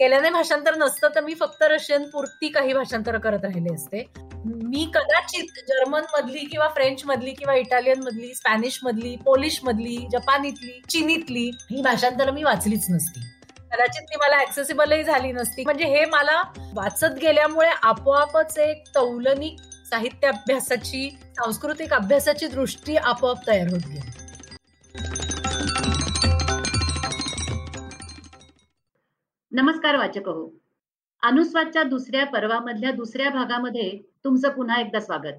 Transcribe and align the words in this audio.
केल्याने 0.00 0.30
भाषांतर 0.30 0.74
नसतं 0.74 1.08
तर 1.14 1.20
मी 1.20 1.34
फक्त 1.34 1.62
रशियन 1.62 2.02
पुरती 2.08 2.48
काही 2.48 2.72
भाषांतर 2.72 3.18
करत 3.18 3.44
राहिले 3.44 3.74
असते. 3.74 4.04
मी 4.44 4.84
कदाचित 4.94 5.58
जर्मन 5.68 6.02
मधली 6.12 6.44
किंवा 6.44 6.68
फ्रेंच 6.68 7.02
मधली 7.04 7.30
किंवा 7.30 7.54
इटालियन 7.54 8.02
मधली 8.02 8.34
स्पॅनिश 8.34 8.78
मधली 8.82 9.16
पोलिश 9.16 9.58
मधली 9.62 9.96
जपानीतली 10.12 10.80
चीनीतली 10.90 11.50
ही 11.70 11.82
भाषांतर 11.82 12.30
मी 12.30 12.42
वाचलीच 12.42 12.86
नसती. 12.90 13.20
कदाचित 13.72 14.02
ती 14.02 14.16
मला 14.16 14.40
ऍक्सेसिबलही 14.40 15.04
झाली 15.04 15.32
नसती. 15.32 15.64
म्हणजे 15.64 15.84
हे 15.84 16.04
मला 16.04 16.42
वाचत 16.74 17.18
गेल्यामुळे 17.22 17.68
आपोआपच 17.82 18.58
एक 18.58 18.84
तौलनिक 18.94 19.60
साहित्य 19.90 20.28
अभ्यासाची 20.28 21.08
सांस्कृतिक 21.10 21.94
अभ्यासाची 21.94 22.46
दृष्टी 22.46 22.96
आपोआप 22.96 23.46
तयार 23.46 23.68
होत 23.68 23.88
गेली. 23.88 24.17
नमस्कार 29.52 29.96
वाचक 29.96 30.26
हो 30.28 30.50
अनुस्वादच्या 31.22 31.82
दुसऱ्या 31.82 32.24
पर्वामधल्या 32.26 32.90
दुसऱ्या 32.90 33.30
भागामध्ये 33.30 33.90
तुमचं 34.24 34.50
पुन्हा 34.50 34.80
एकदा 34.80 35.00
स्वागत. 35.00 35.38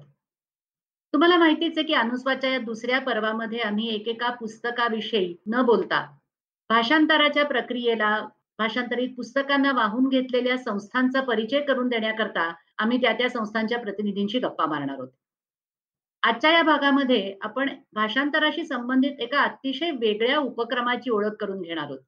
तुम्हाला 1.14 1.36
माहितीच 1.36 1.78
आहे 1.78 1.86
की 1.86 1.94
अनुस्वादच्या 1.94 2.50
या 2.50 2.58
दुसऱ्या 2.58 2.98
पर्वामध्ये 3.00 3.58
आम्ही 3.58 3.88
एकेका 3.94 4.30
पुस्तकाविषयी 4.30 5.34
न 5.46 5.62
बोलता 5.62 6.04
भाषांतराच्या 6.70 7.44
प्रक्रियेला 7.44 8.10
भाषांतरित 8.58 9.14
पुस्तकांना 9.16 9.72
वाहून 9.72 10.08
घेतलेल्या 10.08 10.58
संस्थांचा 10.58 11.20
परिचय 11.20 11.60
करून 11.60 11.88
देण्याकरता 11.88 12.52
आम्ही 12.78 13.00
त्या 13.02 13.12
त्या 13.12 13.28
संस्थांच्या 13.28 13.78
प्रतिनिधींशी 13.78 14.38
गप्पा 14.38 14.66
मारणार 14.66 14.94
आहोत. 14.94 15.08
आजच्या 16.22 16.52
या 16.52 16.62
भागामध्ये 16.62 17.34
आपण 17.42 17.74
भाषांतराशी 17.92 18.64
संबंधित 18.64 19.20
एका 19.20 19.42
अतिशय 19.42 19.90
वेगळ्या 19.90 20.38
उपक्रमाची 20.38 21.10
ओळख 21.10 21.34
करून 21.40 21.62
घेणार 21.62 21.84
आहोत. 21.84 21.98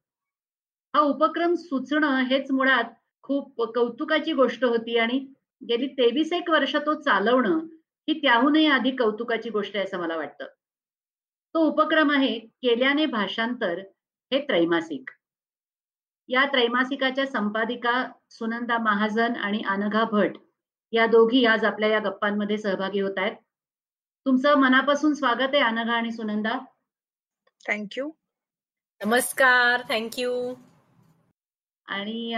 हा 0.93 1.01
उपक्रम 1.01 1.53
सुचणं 1.55 2.23
हेच 2.29 2.51
मुळात 2.51 2.91
खूप 3.23 3.61
कौतुकाची 3.75 4.33
गोष्ट 4.33 4.63
होती 4.63 4.97
आणि 4.97 5.19
गेली 5.61 5.87
तेवीस 5.87 6.33
एक 6.33 6.49
वर्ष 6.49 6.75
तो 6.75 6.93
चालवणं 7.01 7.59
ही 8.07 8.19
त्याहूनही 8.21 8.65
अधिक 8.67 8.99
कौतुकाची 9.01 9.49
गोष्ट 9.49 9.75
आहे 9.75 9.85
असं 9.85 9.99
मला 9.99 10.15
वाटतं. 10.17 10.45
तो 11.55 11.59
उपक्रम 11.59 12.11
आहे 12.11 12.37
केल्याने 12.39 13.05
भाषांतर 13.05 13.79
हे 14.31 14.39
त्रैमासिक. 14.39 15.09
या 16.29 16.45
त्रैमासिकाच्या 16.45 17.25
संपादिका 17.27 18.03
सुनंदा 18.29 18.77
महाजन 18.77 19.35
आणि 19.35 19.61
अनघा 19.67 20.03
भट 20.11 20.37
या 20.93 21.05
दोघी 21.05 21.45
आज 21.45 21.65
आपल्या 21.65 21.89
या 21.89 21.99
गप्पांमध्ये 21.99 22.57
सहभागी 22.57 22.99
होत 22.99 23.17
आहेत. 23.17 23.35
तुमचं 24.25 24.59
मनापासून 24.59 25.13
स्वागत 25.13 25.53
आहे 25.53 25.59
अनघा 25.59 25.93
आणि 25.93 26.11
सुनंदा. 26.11 26.57
थँक्यू 27.67 28.09
नमस्कार 29.01 29.81
थँक्यू 29.89 30.31
आणि 31.87 32.33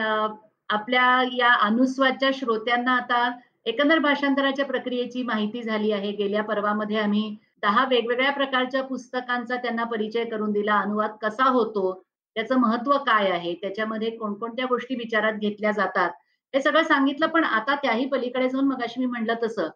आपल्या 0.70 1.08
या 1.34 1.52
अनुस्वादच्या 1.62 2.30
श्रोत्यांना 2.34 2.96
आता 2.96 3.30
एकंदर 3.66 4.00
भाषांतराच्या 4.00 4.66
प्रक्रियेची 4.66 5.24
माहिती 5.24 5.62
झाली 5.64 5.92
आहे. 5.92 6.12
गेल्या 6.12 6.44
पर्वामध्ये 6.44 6.98
आम्ही 6.98 7.36
दहा 7.64 7.86
वेगवेगळ्या 7.90 8.32
प्रकारच्या 8.32 8.84
पुस्तकांचा 8.84 9.56
त्यांना 9.56 9.84
परिचय 9.84 10.24
करून 10.26 10.52
दिला. 10.52 10.76
अनुवाद 10.76 11.12
कसा 11.22 11.50
होतो? 11.50 11.94
त्याचं 12.36 12.60
महत्त्व 12.60 12.98
काय 12.98 13.30
आहे? 13.32 13.54
त्याच्यामध्ये 13.54 14.10
कोणकोणत्या 14.18 14.66
गोष्टी 14.66 14.96
विचारात 14.96 15.34
घेतल्या 15.34 15.72
जातात? 15.72 16.10
हे 16.54 16.62
सगळं 16.62 16.84
सांगितलं 16.84 17.28
पण 17.28 17.44
आता 17.44 17.76
त्याही 17.76 18.06
पलीकडे 18.06 18.50
जाऊन 18.50 18.66
मगाशी 18.68 19.00
मी 19.00 19.06
म्हणलं 19.06 19.34
तसं. 19.44 19.68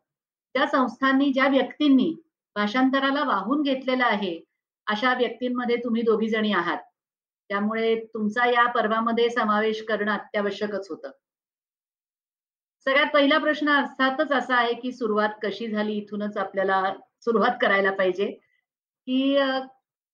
त्या 0.56 0.66
संस्थांनी 0.67 1.31
ज्या 1.33 1.48
व्यक्तींनी 1.48 2.14
भाषांतराला 2.56 3.23
वाहून 3.23 3.61
घेतलेलं 3.61 4.04
आहे 4.06 4.39
अशा 4.88 5.14
व्यक्तींमध्ये 5.14 5.76
तुम्ही 5.76 6.02
दोघी 6.02 6.28
जणी 6.30 6.52
आहात. 6.54 6.78
त्यामुळे 7.50 7.95
तुमचा 8.05 8.45
या 8.47 8.66
पर्वामध्ये 8.72 9.30
समावेश 9.30 9.83
करणं 9.88 10.11
अत्यावश्यकच 10.11 10.88
होतं. 10.89 11.11
सगळ्यात 12.86 13.08
पहिला 13.14 13.38
प्रश्न 13.38 13.70
अर्थातच 13.71 14.32
असा 14.32 14.55
आहे 14.55 14.73
की 14.73 14.92
सुरुवात 14.92 15.30
कशी 15.43 15.67
झाली 15.67 15.93
इथूनच 15.93 16.38
आपल्याला 16.38 16.82
सुरुवात 17.21 17.58
करायला 17.61 17.92
पाहिजे. 17.92 18.26
की 19.08 19.38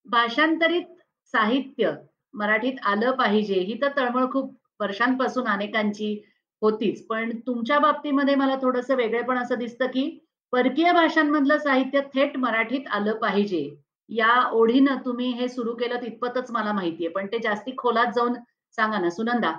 भाषांतरित 0.06 0.86
साहित्य 1.34 1.92
मराठीत 2.34 2.74
आलं 2.84 3.12
पाहिजे 3.12 3.60
ही 3.62 3.78
तर 3.82 3.90
तळमळ 3.98 4.26
खूप 4.32 4.56
वर्षांपासून 4.80 5.48
अनेकांची 5.48 6.14
होतीच. 6.62 7.06
पण 7.08 7.38
तुमच्या 7.48 7.80
बाबतीमध्ये 7.80 8.36
मला 8.36 8.56
थोडस 8.56 8.92
वेगळेपण 8.92 9.38
असं 9.38 9.60
दिसतं 9.60 9.88
की 9.88 10.10
परकीय 10.54 10.92
भाषांमधलं 10.94 11.58
साहित्य 11.58 12.02
थेट 12.14 12.38
मराठीत 12.38 12.88
आलं 12.90 13.14
पाहिजे. 13.14 13.64
या 14.10 14.50
ओढीनं 14.52 14.98
तुम्ही 15.06 15.32
हे 15.32 15.48
सुरू 15.50 15.74
केलं 15.76 16.02
तितपतच 16.02 16.52
मला 16.52 16.74
माहितीये. 16.74 17.10
पण 17.10 17.28
ते 17.28 17.40
जास्ती 17.40 17.72
खोलात 17.78 18.14
जाऊन 18.16 18.34
सांगा 18.78 19.00
ना. 19.00 19.10
सुनंदा 19.10 19.52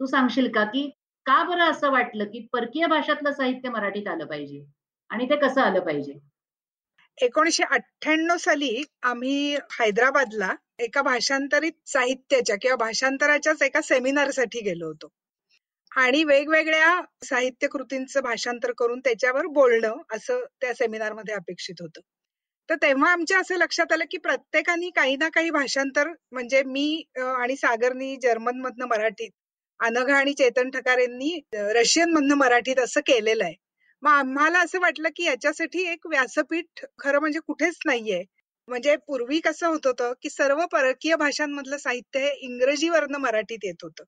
तू 0.00 0.06
सांगशील 0.06 0.50
का 0.52 0.64
की 0.64 0.88
का 1.26 1.42
बरं 1.44 1.70
असं 1.70 1.90
वाटलं 1.90 2.24
की 2.24 2.46
परकीय 2.52 2.86
भाषातलं 2.86 3.32
साहित्य 3.32 3.68
मराठीत 3.68 4.08
आलं 4.08 4.26
पाहिजे? 4.26 4.64
आणि 5.10 5.24
ते 5.24 5.36
कसं 5.36 5.60
आलं 5.60 5.80
पाहिजे? 5.80 6.18
एकोणीशे 7.18 7.62
अठ्ठ्याण्णव 7.62 8.36
साली 8.36 8.84
आम्ही 9.02 9.54
हैदराबादला 9.80 10.54
एका 10.78 11.02
भाषांतरित 11.02 11.72
साहित्याच्या 11.86 12.56
किंवा 12.62 12.76
भाषांतराच्याच 12.76 13.62
एका 13.62 13.80
सेमिनारसाठी 13.82 14.60
गेलो 14.60 14.86
होतो. 14.86 15.08
आणि 15.96 16.24
वेगवेगळ्या 16.24 17.00
साहित्य 17.24 17.68
कृतींचं 17.68 18.20
भाषांतर 18.22 18.72
करून 18.72 19.00
त्याच्यावर 19.00 19.46
बोलणं 19.46 19.96
असं 20.14 20.40
त्या 20.60 20.74
सेमिनारमध्ये 20.74 21.34
अपेक्षित 21.34 21.74
होतं. 21.80 22.00
तर 22.70 22.76
तेव्हा 22.76 23.10
आमच्या 23.12 23.38
असं 23.38 23.56
लक्षात 23.56 23.92
आलं 23.92 24.04
की 24.10 24.18
प्रत्येकाने 24.18 24.88
काही 24.90 25.16
ना 25.16 25.28
काही 25.28 25.50
भाषांतर 25.50 26.08
म्हणजे 26.32 26.62
मी 26.64 27.02
आणि 27.18 27.56
सागरनी 27.56 28.16
जर्मन 28.22 28.60
मधनं 28.60 28.86
मराठीत 28.88 29.30
अनघा 29.80 30.16
आणि 30.16 30.32
चेतन 30.32 30.70
ठकारेंनी 30.70 31.40
रशियन 31.74 32.12
मधनं 32.12 32.34
मराठीत 32.34 32.78
असं 32.80 33.00
केलेलं 33.06 33.44
आहे. 33.44 33.54
मग 34.02 34.10
आम्हाला 34.10 34.60
असं 34.60 34.80
वाटलं 34.80 35.08
की 35.16 35.24
याच्यासाठी 35.24 35.86
एक 35.92 36.06
व्यासपीठ 36.06 36.84
खरं 36.98 37.20
म्हणजे 37.20 37.40
कुठेच 37.46 37.78
नाहीये. 37.86 38.22
म्हणजे 38.68 38.96
पूर्वी 39.06 39.40
कसं 39.40 39.66
होत 39.66 39.86
होतं 39.86 40.12
की 40.22 40.30
सर्व 40.30 40.64
परकीय 40.72 41.16
भाषांमधलं 41.16 41.76
साहित्य 41.76 42.20
हे 42.20 42.30
इंग्रजीवरनं 42.42 43.18
मराठीत 43.18 43.64
येत 43.64 43.82
होतं. 43.84 44.04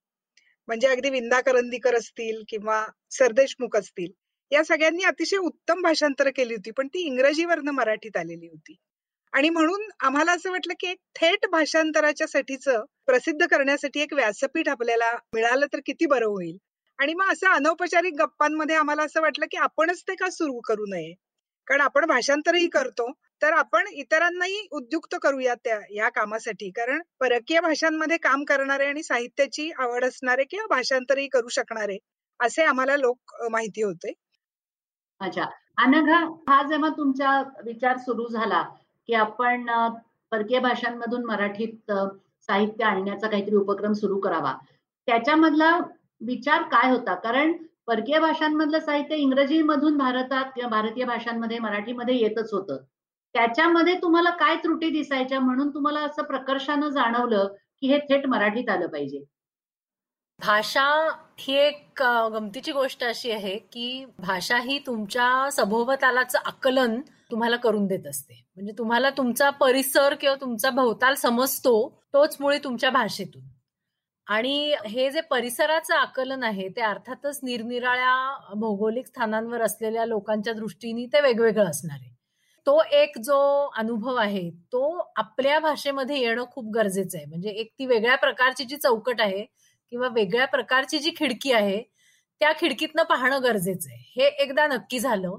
म्हणजे 0.69 0.89
अगदी 0.89 1.11
विंदा 1.11 1.41
करंदीकर 1.41 1.95
असतील 1.95 2.43
किंवा 2.49 2.85
सरदेशमुख 3.11 3.77
असतील. 3.77 4.11
या 4.53 4.63
सगळ्यांनी 4.65 5.03
अतिशय 5.05 5.37
उत्तम 5.39 5.81
भाषांतर 5.83 6.29
केली 6.31 6.55
होती 6.55 6.71
पण 6.71 6.87
ती 6.87 7.01
इंग्रजीवरनं 7.07 7.73
मराठीत 7.73 8.17
आलेली 8.17 8.47
होती. 8.47 8.75
आणि 9.33 9.49
म्हणून 9.51 9.83
आम्हाला 10.01 10.33
असं 10.33 10.51
वाटलं 10.51 10.75
की 10.81 10.87
एक 10.87 10.99
थेट 11.17 11.47
भाषांतराच्या 11.53 12.27
साठीच 12.27 12.65
प्रसिद्ध 13.07 13.47
करण्यासाठी 13.47 14.01
एक 14.01 14.13
व्यासपीठ 14.15 14.69
आपल्याला 14.69 15.11
मिळालं 15.35 15.67
तर 15.73 15.81
किती 15.87 16.07
बरं 16.07 16.27
होईल. 16.27 16.57
आणि 16.99 17.15
मग 17.15 17.33
असं 17.33 17.49
अनौपचारिक 17.49 18.15
गप्पांमध्ये 18.19 18.77
आम्हाला 18.77 19.03
असं 19.03 19.21
वाटलं 19.21 19.47
की 19.51 19.57
आपणच 19.59 20.03
ते 20.09 20.15
का 20.15 20.29
सुरू 20.31 20.61
करू 20.61 20.87
नये? 20.89 21.13
कारण 21.67 21.81
आपण 21.81 22.07
भाषांतरही 22.07 22.69
करतो 22.69 23.11
तर 23.43 23.53
आपण 23.53 23.87
इतरांनाही 23.93 24.67
उद्युक्त 24.73 25.15
करूया 25.23 25.55
त्या 25.65 25.79
या 25.91 26.09
कामासाठी. 26.09 26.71
कारण 26.71 27.01
परकीय 27.21 27.61
भाषांमध्ये 27.61 28.17
काम 28.19 28.45
करणारे 28.45 28.87
आणि 28.87 29.03
साहित्याची 29.03 29.71
आवड 29.79 30.05
असणारे 30.05 30.45
किंवा 30.45 30.67
भाषांतरही 30.71 31.29
करू 31.29 31.49
शकणारे 31.49 31.97
असे 32.41 32.63
आम्हाला 32.65 32.97
लोक 32.97 33.35
माहिती 33.51 33.83
होते. 33.83 34.13
अच्छा. 35.23 35.45
अनघा 35.79 36.19
हा 36.49 36.63
जेव्हा 36.63 36.89
तुमचा 36.91 37.41
विचार 37.65 37.97
सुरू 37.99 38.27
झाला 38.29 38.63
की 39.09 39.15
आपण 39.15 39.67
परकीय 40.33 40.59
भाषांमधून 40.59 41.25
मराठीत 41.25 41.93
साहित्य 42.49 42.85
आणण्याचा 42.85 43.29
काहीतरी 43.29 43.57
उपक्रम 43.57 43.93
सुरू 43.93 44.19
करावा 44.21 44.55
त्याच्यामधला 45.09 45.79
विचार 46.21 46.63
काय 46.63 46.91
होता? 46.91 47.15
कारण 47.15 47.53
परकीय 47.87 48.19
भाषांमधलं 48.19 48.79
साहित्य 48.79 49.17
इंग्रजीमधून 49.17 49.97
भारतात 49.99 50.51
किंवा 50.55 50.69
भारतीय 50.71 51.05
भाषांमध्ये 51.05 51.59
मराठीमध्ये 51.59 52.17
येतच 52.17 52.53
होतं. 52.53 52.77
त्याच्यामध्ये 53.35 53.95
तुम्हाला 54.03 54.31
काय 54.31 54.57
त्रुटी 54.57 54.91
दिसायच्या 54.91 55.41
म्हणून 55.41 55.69
तुम्हाला 55.75 56.01
असं 56.01 56.23
प्रकर्षानं 56.23 56.89
जाणवलं 56.89 57.47
की 57.83 57.89
हे 57.89 57.99
थेट 58.01 58.27
मराठीत 58.27 58.69
आलं 58.71 58.87
पाहिजे? 58.87 59.25
भाषा 60.41 60.87
ही 61.43 61.55
एक 61.57 62.03
गमतीची 62.03 62.73
गोष्ट 62.73 63.03
अशी 63.05 63.31
आहे 63.31 63.57
की 63.73 64.05
भाषा 64.19 64.57
ही 64.59 64.79
तुमच्या 64.79 65.51
सभोवतालाचं 65.53 66.39
आकलन 66.39 67.01
तुम्हाला 67.31 67.57
करून 67.57 67.87
देत 67.87 68.07
असते. 68.07 68.35
म्हणजे 68.57 68.73
तुम्हाला 68.79 69.11
तुमचा 69.11 69.49
परिसर 69.51 70.15
किंवा 70.15 70.35
तुमचा 70.41 70.71
भोवताल 70.71 71.15
समजतो 71.15 71.75
तोच 72.13 72.37
मुळे 72.41 72.59
तुमच्या 72.59 72.91
भाषेतून. 72.91 73.43
आणि 74.27 74.75
हे 74.87 75.11
जे 75.11 75.21
परिसराचं 75.21 75.95
आकलन 75.95 76.43
आहे 76.43 76.69
ते 76.69 76.81
अर्थातच 76.81 77.41
निरनिराळ्या 77.43 78.15
भौगोलिक 78.55 79.07
स्थानांवर 79.07 79.63
असलेल्या 79.63 80.05
लोकांच्या 80.07 80.53
दृष्टीने 80.53 81.07
ते 81.07 81.21
वेगवेगळं 81.21 81.71
असणार 81.71 81.99
आहे. 82.01 82.11
तो 82.67 82.81
एक 82.93 83.19
जो 83.19 83.39
अनुभव 83.77 84.15
आहे 84.15 84.49
तो 84.51 85.11
आपल्या 85.17 85.59
भाषेमध्ये 85.61 86.21
येणं 86.21 86.45
खूप 86.51 86.71
गरजेचं 86.75 87.19
आहे. 87.19 87.27
म्हणजे 87.27 87.51
एक 87.51 87.73
ती 87.79 87.87
वेगळ्या 87.87 88.17
प्रकारची 88.17 88.65
जी 88.65 88.77
चौकट 88.77 89.21
आहे 89.21 89.45
किंवा 89.93 90.09
वेगळ्या 90.09 90.47
प्रकारची 90.47 90.99
जी 90.99 91.11
खिडकी 91.17 91.53
आहे 91.53 91.83
त्या 92.41 92.53
खिडकीतनं 92.61 93.03
पाहणं 93.03 93.43
गरजेचं 93.43 93.91
आहे. 93.91 94.13
हे 94.17 94.27
एकदा 94.43 94.67
नक्की 94.67 94.99
झालं. 94.99 95.37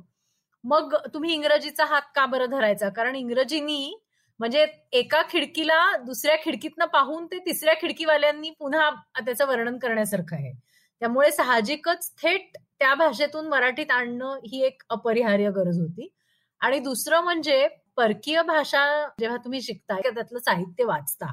मग 0.64 0.96
तुम्ही 1.14 1.34
इंग्रजीचा 1.34 1.86
हात 1.86 2.02
का 2.16 2.26
बरं 2.26 2.50
धरायचा? 2.50 2.90
कारण 2.90 3.16
इंग्रजीनी 3.16 4.04
म्हणजे 4.40 4.68
एका 4.92 5.22
खिडकीला 5.30 5.98
दुसऱ्या 5.98 6.36
खिडकीतनं 6.46 6.86
पाहून 6.86 7.26
ते 7.26 7.40
तिसऱ्या 7.40 7.74
खिडकीवाल्यांनी 7.74 8.50
पुन्हा 8.50 8.90
त्याचं 9.20 9.48
वर्णन 9.48 9.78
करण्यासारखं 9.78 10.36
आहे. 10.36 10.54
त्यामुळे 11.00 11.32
साहजिकच 11.32 12.14
थेट 12.24 12.58
त्या 12.80 12.94
भाषेतून 12.96 13.48
मराठीत 13.48 13.92
आणणं 13.92 14.40
ही 14.48 14.64
एक 14.64 14.82
अपरिहार्य 14.90 15.50
गरज 15.50 15.80
होती. 15.80 16.14
आणि 16.60 16.80
दुसरं 16.80 17.22
म्हणजे 17.22 17.68
परकीय 17.98 18.42
भाषा 18.42 19.10
जेव्हा 19.20 19.38
तुम्ही 19.38 19.62
शिकता 19.62 20.00
त्यातलं 20.02 20.40
साहित्य 20.40 20.84
वाचता. 20.84 21.26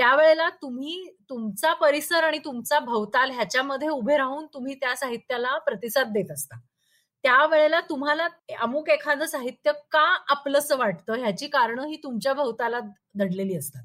त्यावेळेला 0.00 0.48
तुम्ही 0.62 0.94
तुमचा 1.30 1.72
परिसर 1.72 2.24
आणि 2.24 2.38
तुमचा 2.38 2.78
भवताल 2.78 3.30
ह्याच्यामध्ये 3.30 3.88
उभे 3.88 4.16
राहून 4.16 4.46
तुम्ही 4.54 4.74
त्या 4.74 4.94
साहित्याला 4.96 5.56
प्रतिसाद 5.58 6.12
देत 6.12 6.30
असता. 6.32 6.56
त्यावेळेला 7.24 7.80
तुम्हाला 7.80 8.28
अमुक 8.60 8.88
एखादं 8.88 9.26
साहित्य 9.26 9.72
का 9.92 10.04
आपलंसं 10.28 10.78
वाटतं 10.78 11.18
ह्याची 11.18 11.46
कारणं 11.48 11.86
ही 11.86 11.96
तुमच्या 11.96 12.32
भोवताला 12.34 12.80
दडलेली 13.14 13.56
असतात. 13.56 13.82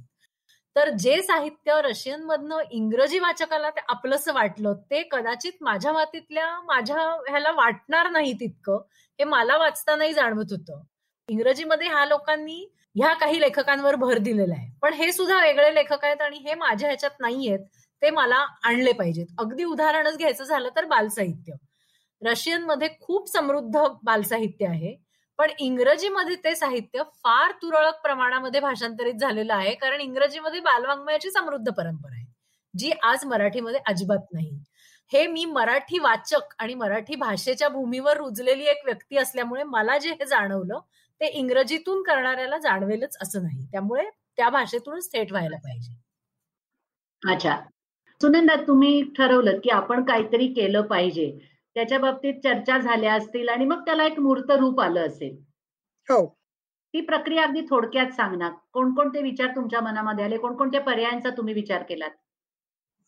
तर 0.76 0.90
जे 1.00 1.22
साहित्य 1.22 1.82
रशियनमधनं 1.82 2.62
इंग्रजी 2.72 3.20
वाचकाला 3.20 3.70
ते 3.70 3.82
आपलंसं 3.90 4.34
वाटलं 4.34 4.74
ते 4.92 5.02
कदाचित 5.12 5.54
माझ्या 5.62 5.92
मातीतल्या 5.94 6.50
माझ्या 6.62 7.10
ह्याला 7.30 7.52
वाटणार 7.52 8.10
नाही 8.12 8.34
तितकं 8.34 8.82
हे 9.20 9.24
मला 9.26 9.58
वाचतानाही 9.58 10.14
जाणवत 10.14 10.52
होतं. 10.52 10.82
इंग्रजीमध्ये 11.30 11.88
ह्या 11.88 12.06
लोकांनी 12.06 12.66
ह्या 12.96 13.14
काही 13.14 13.42
लेखकांवर 13.42 13.96
भर 13.96 14.18
दिलेला 14.18 14.54
आहे. 14.54 14.70
पण 14.82 14.94
हे 14.94 15.12
सुद्धा 15.12 15.42
वेगळे 15.42 15.76
लेखक 15.76 16.06
आहेत 16.06 16.22
आणि 16.22 16.38
हे 16.38 16.54
माझ्या 16.54 16.90
ह्याच्यात 16.90 17.20
नाहीयेत. 17.20 17.60
ते 18.02 18.10
मला 18.10 18.46
आणले 18.64 18.92
पाहिजेत. 18.92 19.26
अगदी 19.40 19.64
उदाहरणच 19.64 20.18
घ्यायचं 20.18 20.44
झालं 20.44 20.70
तर 20.76 20.86
बालसाहित्य. 20.86 21.54
रशियनमध्ये 22.22 22.90
खूप 23.02 23.30
समृद्ध 23.30 23.80
बालसाहित्य 24.04 24.68
आहे. 24.68 24.96
पण 25.40 25.52
इंग्रजीमध्ये 25.60 26.36
ते 26.36 26.56
साहित्य 26.56 27.04
फार 27.24 27.52
तुरळक 27.52 27.96
प्रमाणामध्ये 28.04 28.60
भाषांतरित 28.60 29.14
झालेलं 29.14 29.54
आहे. 29.54 29.74
कारण 29.76 30.02
इंग्रजीमध्ये 30.02 30.60
बालवाङ्मयाची 30.60 31.32
समृद्ध 31.32 31.72
परंपरा 31.72 32.16
आहे 32.16 32.26
जी 32.74 32.92
आज 33.04 33.26
मराठीमध्ये 33.26 33.80
अजिबात 33.88 34.34
नाही. 34.34 34.60
हे 35.12 35.28
मी 35.28 35.46
मराठी 35.46 36.00
वाचक 36.00 36.54
आणि 36.60 36.74
मराठी 36.74 37.16
भाषेच्या 37.16 37.70
भूमीवर 37.70 38.18
रुजलेली 38.18 38.66
एक 38.66 38.82
व्यक्ती 38.86 39.18
असल्यामुळे 39.18 39.64
मला 39.64 39.98
जे 39.98 40.12
हे 40.12 40.26
जाणवलं 40.26 40.80
ते 41.22 41.28
इंग्रजीतून 41.28 42.04
करणाऱ्याला 42.04 42.58
जाणवेलच 42.58 43.18
असं 43.22 43.44
नाही. 43.44 43.66
त्यामुळे 43.66 44.10
त्या 44.38 44.50
भाषेतूनच 44.50 45.14
थेट 45.14 45.32
व्हायला 45.32 45.58
पाहिजे. 45.58 45.94
अच्छा. 47.32 47.56
सुनंदा 48.22 48.56
तुम्ही 48.56 49.04
ठरवलं 49.18 49.60
की 49.60 49.70
आपण 49.70 50.04
काहीतरी 50.04 50.48
केलं 50.48 50.82
पाहिजे. 50.82 51.40
त्याच्या 51.76 52.00
बाबतीत 52.00 52.34
चर्चा 52.34 52.78
झाल्या 52.78 53.14
असतील 53.14 53.50
आणि 53.50 53.66
मग 53.66 53.82
त्याला 53.86 54.04
एक 54.04 54.20
मूर्त 54.20 54.52
रूप 54.52 54.82
आलं 54.82 55.08
असेल. 55.08 55.38
हो. 56.10 56.26
ती 56.94 57.02
प्रक्रिया 57.02 57.44
अगदी 57.44 57.62
थोडक्यात 57.62 58.12
सांगणार. 58.12 58.52
कोणकोणते 58.74 59.22
विचार 59.22 59.48
तुमच्या 59.48 59.82
मनामध्ये 59.82 60.26
आले? 60.26 60.38
कोणकोणत्या 60.38 60.82
पर्यायांचा 60.82 61.30
तुम्ही 61.30 61.54
विचार 61.54 61.84
केलात? 61.84 62.10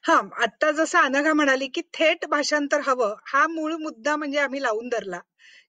हा 0.04 0.22
आता 0.44 0.72
जसं 0.72 1.00
अनघा 1.00 1.34
म्हणाली 1.34 1.68
की 1.68 1.82
थेट 1.82 2.26
भाषांतर 2.30 2.80
हवं. 2.84 3.16
हा 3.26 3.48
मूळ 3.48 3.74
मुद्दा 3.74 4.16
म्हणजे 4.16 4.40
आम्ही 4.40 4.64
लावून 4.64 4.90
धरला. 4.90 5.20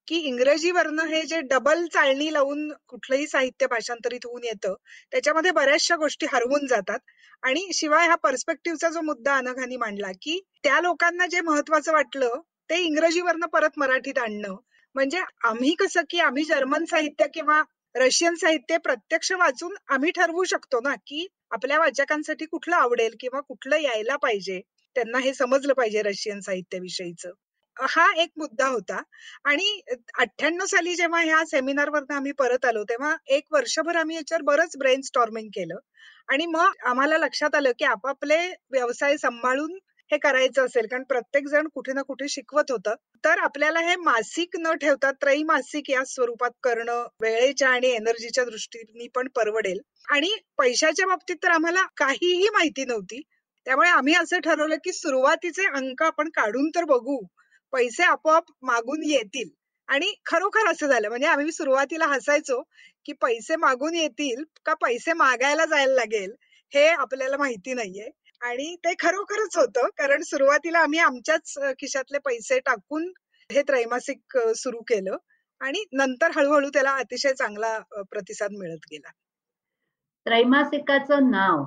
की 0.09 0.17
इंग्रजीवरनं 0.19 1.07
हे 1.07 1.23
जे 1.23 1.41
डबल 1.41 1.87
चाळणी 1.87 2.33
लावून 2.33 2.69
कुठलंही 2.89 3.27
साहित्य 3.27 3.67
भाषांतरित 3.67 4.27
होऊन 4.27 4.45
येतं 4.45 4.75
त्याच्यामध्ये 5.13 5.51
बऱ्याचशा 5.51 5.97
गोष्टी 5.97 6.27
हरवून 6.33 6.67
जातात. 6.67 6.99
आणि 7.43 7.67
शिवाय 7.75 8.07
हा 8.09 8.15
पर्स्पेक्टिव्हचा 8.15 8.89
जो 8.89 9.01
मुद्दा 9.01 9.37
अनघानी 9.37 9.77
मांडला 9.77 10.11
की 10.23 10.41
त्या 10.63 10.81
लोकांना 10.81 11.27
जे 11.27 11.41
महत्वाचं 11.41 11.93
वाटलं 11.93 12.41
ते 12.71 12.79
इंग्रजीवरनं 12.79 13.47
परत 13.47 13.79
मराठीत 13.79 14.19
आणणं. 14.19 14.55
म्हणजे 14.95 15.21
आम्ही 15.45 15.75
कसं 15.75 16.03
की 16.11 16.21
आम्ही 16.21 16.45
जर्मन 16.45 16.85
साहित्य 16.85 17.27
किंवा 17.35 17.63
रशियन 17.95 18.35
साहित्य 18.35 18.77
प्रत्यक्ष 18.79 19.33
वाचून 19.33 19.75
आम्ही 19.89 20.11
ठरवू 20.11 20.45
शकतो 20.45 20.81
ना 20.81 20.95
की 21.07 21.27
आपल्या 21.51 21.79
वाचकांसाठी 21.79 22.47
कुठलं 22.47 22.77
आवडेल 22.77 23.15
किंवा 23.21 23.41
कुठलं 23.41 23.77
यायला 23.77 24.17
पाहिजे. 24.17 24.61
त्यांना 24.97 25.19
हे 25.19 25.33
समजलं 25.35 25.73
पाहिजे 25.73 26.03
रशियन 26.03 26.41
साहित्याविषयीचं 26.41 27.31
हा 27.79 28.07
एक 28.17 28.31
मुद्दा 28.37 28.67
होता. 28.67 29.03
आणि 29.45 29.81
अठ्ठ्याण्णव 30.19 30.65
साली 30.67 30.95
जेव्हा 30.95 31.21
ह्या 31.21 31.45
सेमिनारवरनं 31.47 32.15
आम्ही 32.15 32.33
परत 32.33 32.65
आलो 32.65 32.83
तेव्हा 32.85 33.17
एक 33.27 33.45
वर्षभर 33.53 33.97
आम्ही 33.97 34.17
याच्यावर 34.17 34.43
बरंच 34.43 34.77
ब्रेन 34.79 35.01
स्टॉर्मिंग 35.03 35.49
केलं. 35.49 35.79
आणि 36.29 36.47
मग 36.47 36.73
आम्हाला 36.85 37.19
लक्षात 37.19 37.55
आलं 37.55 37.73
की 37.79 37.85
आपापले 37.85 38.39
व्यवसाय 38.71 39.17
सांभाळून 39.17 39.79
हे 40.11 40.19
करायचं 40.19 40.65
असेल 40.65 40.87
कारण 40.91 41.03
प्रत्येक 41.03 41.47
जण 41.49 41.67
कुठे 41.75 41.93
ना 41.93 42.03
कुठे 42.03 42.29
शिकवत 42.29 42.71
होतं. 42.71 42.95
तर 43.25 43.39
आपल्याला 43.39 43.81
हे 43.81 43.97
मासिक 43.97 44.57
न 44.59 44.73
ठेवता 44.73 45.11
त्रैमासिक 45.13 45.91
या 45.91 46.05
स्वरूपात 46.05 46.51
करणं 46.63 47.07
वेळेच्या 47.23 47.69
आणि 47.69 47.89
एनर्जीच्या 47.89 48.45
दृष्टीने 48.45 49.09
पण 49.15 49.29
परवडेल. 49.29 49.79
आणि 50.09 50.37
पैशाच्या 50.59 51.07
बाबतीत 51.07 51.37
तर 51.43 51.49
आम्हाला 51.49 51.83
काहीही 51.97 52.49
माहिती 52.49 52.85
नव्हती. 52.85 53.21
त्यामुळे 53.67 53.89
आम्ही 53.89 54.15
असं 54.15 54.39
ठरवलं 54.41 54.77
की 54.77 54.93
सुरुवातीचे 54.93 55.67
अंक 55.67 56.03
आपण 56.03 56.29
काढून 56.29 56.69
तर 56.69 56.85
बघू. 56.85 57.19
पैसे 57.73 58.03
आपोआप 58.03 58.45
मागून 58.63 59.03
येतील. 59.05 59.49
आणि 59.89 60.13
खरोखर 60.27 60.71
असं 60.71 60.87
झालं. 60.87 61.09
म्हणजे 61.09 61.27
आम्ही 61.27 61.53
सुरुवातीला 61.53 62.07
हसायचो 62.07 62.63
की 63.05 63.13
पैसे 63.13 63.57
मागून 63.57 63.95
येतील 63.95 64.43
का 64.67 64.75
पैसे 64.75 65.13
मागायला 65.13 65.65
जायला 65.67 65.95
लागेल 65.95 66.35
हे 66.73 66.87
आपल्याला 66.89 67.37
माहिती 67.37 67.75
नाहीये. 67.75 68.11
आणि 68.41 68.75
ते 68.77 68.93
खरोखरच 68.99 69.57
होतं. 69.57 69.89
कारण 69.97 70.23
सुरुवातीला 70.23 70.79
आम्ही 70.79 70.99
आमच्याच 70.99 71.55
खिशातले 71.81 72.19
पैसे 72.19 72.59
टाकून 72.61 73.13
हे 73.51 73.63
त्रैमासिक 73.63 74.39
सुरू 74.57 74.81
केलं. 74.81 75.17
आणि 75.61 75.85
नंतर 75.93 76.31
हळूहळू 76.37 76.69
त्याला 76.69 76.93
अतिशय 76.95 77.33
चांगला 77.33 77.79
प्रतिसाद 78.11 78.51
मिळत 78.53 78.87
गेला. 78.93 79.11
त्रैमासिकाचं 80.27 81.31
नाव 81.31 81.65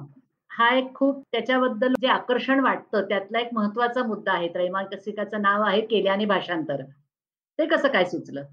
हा 0.52 0.70
एक 0.78 0.94
खूप 0.96 1.22
त्याच्याबद्दल 1.32 1.94
जे 2.02 2.08
आकर्षण 2.08 2.60
वाटतं 2.60 3.08
त्यातला 3.10 3.40
एक 3.40 3.50
महत्त्वाचा 3.54 4.04
मुद्दा 4.04 4.32
आहे. 4.34 4.48
त्रैमासिकाचं 4.50 5.42
नाव 5.42 5.64
आहे 5.64 5.82
केल्याने 5.82 6.26
भाषांतर. 6.26 6.82
ते 7.60 7.66
कसं 7.68 7.88
काय 7.90 8.06
सुचलं? 8.06 8.44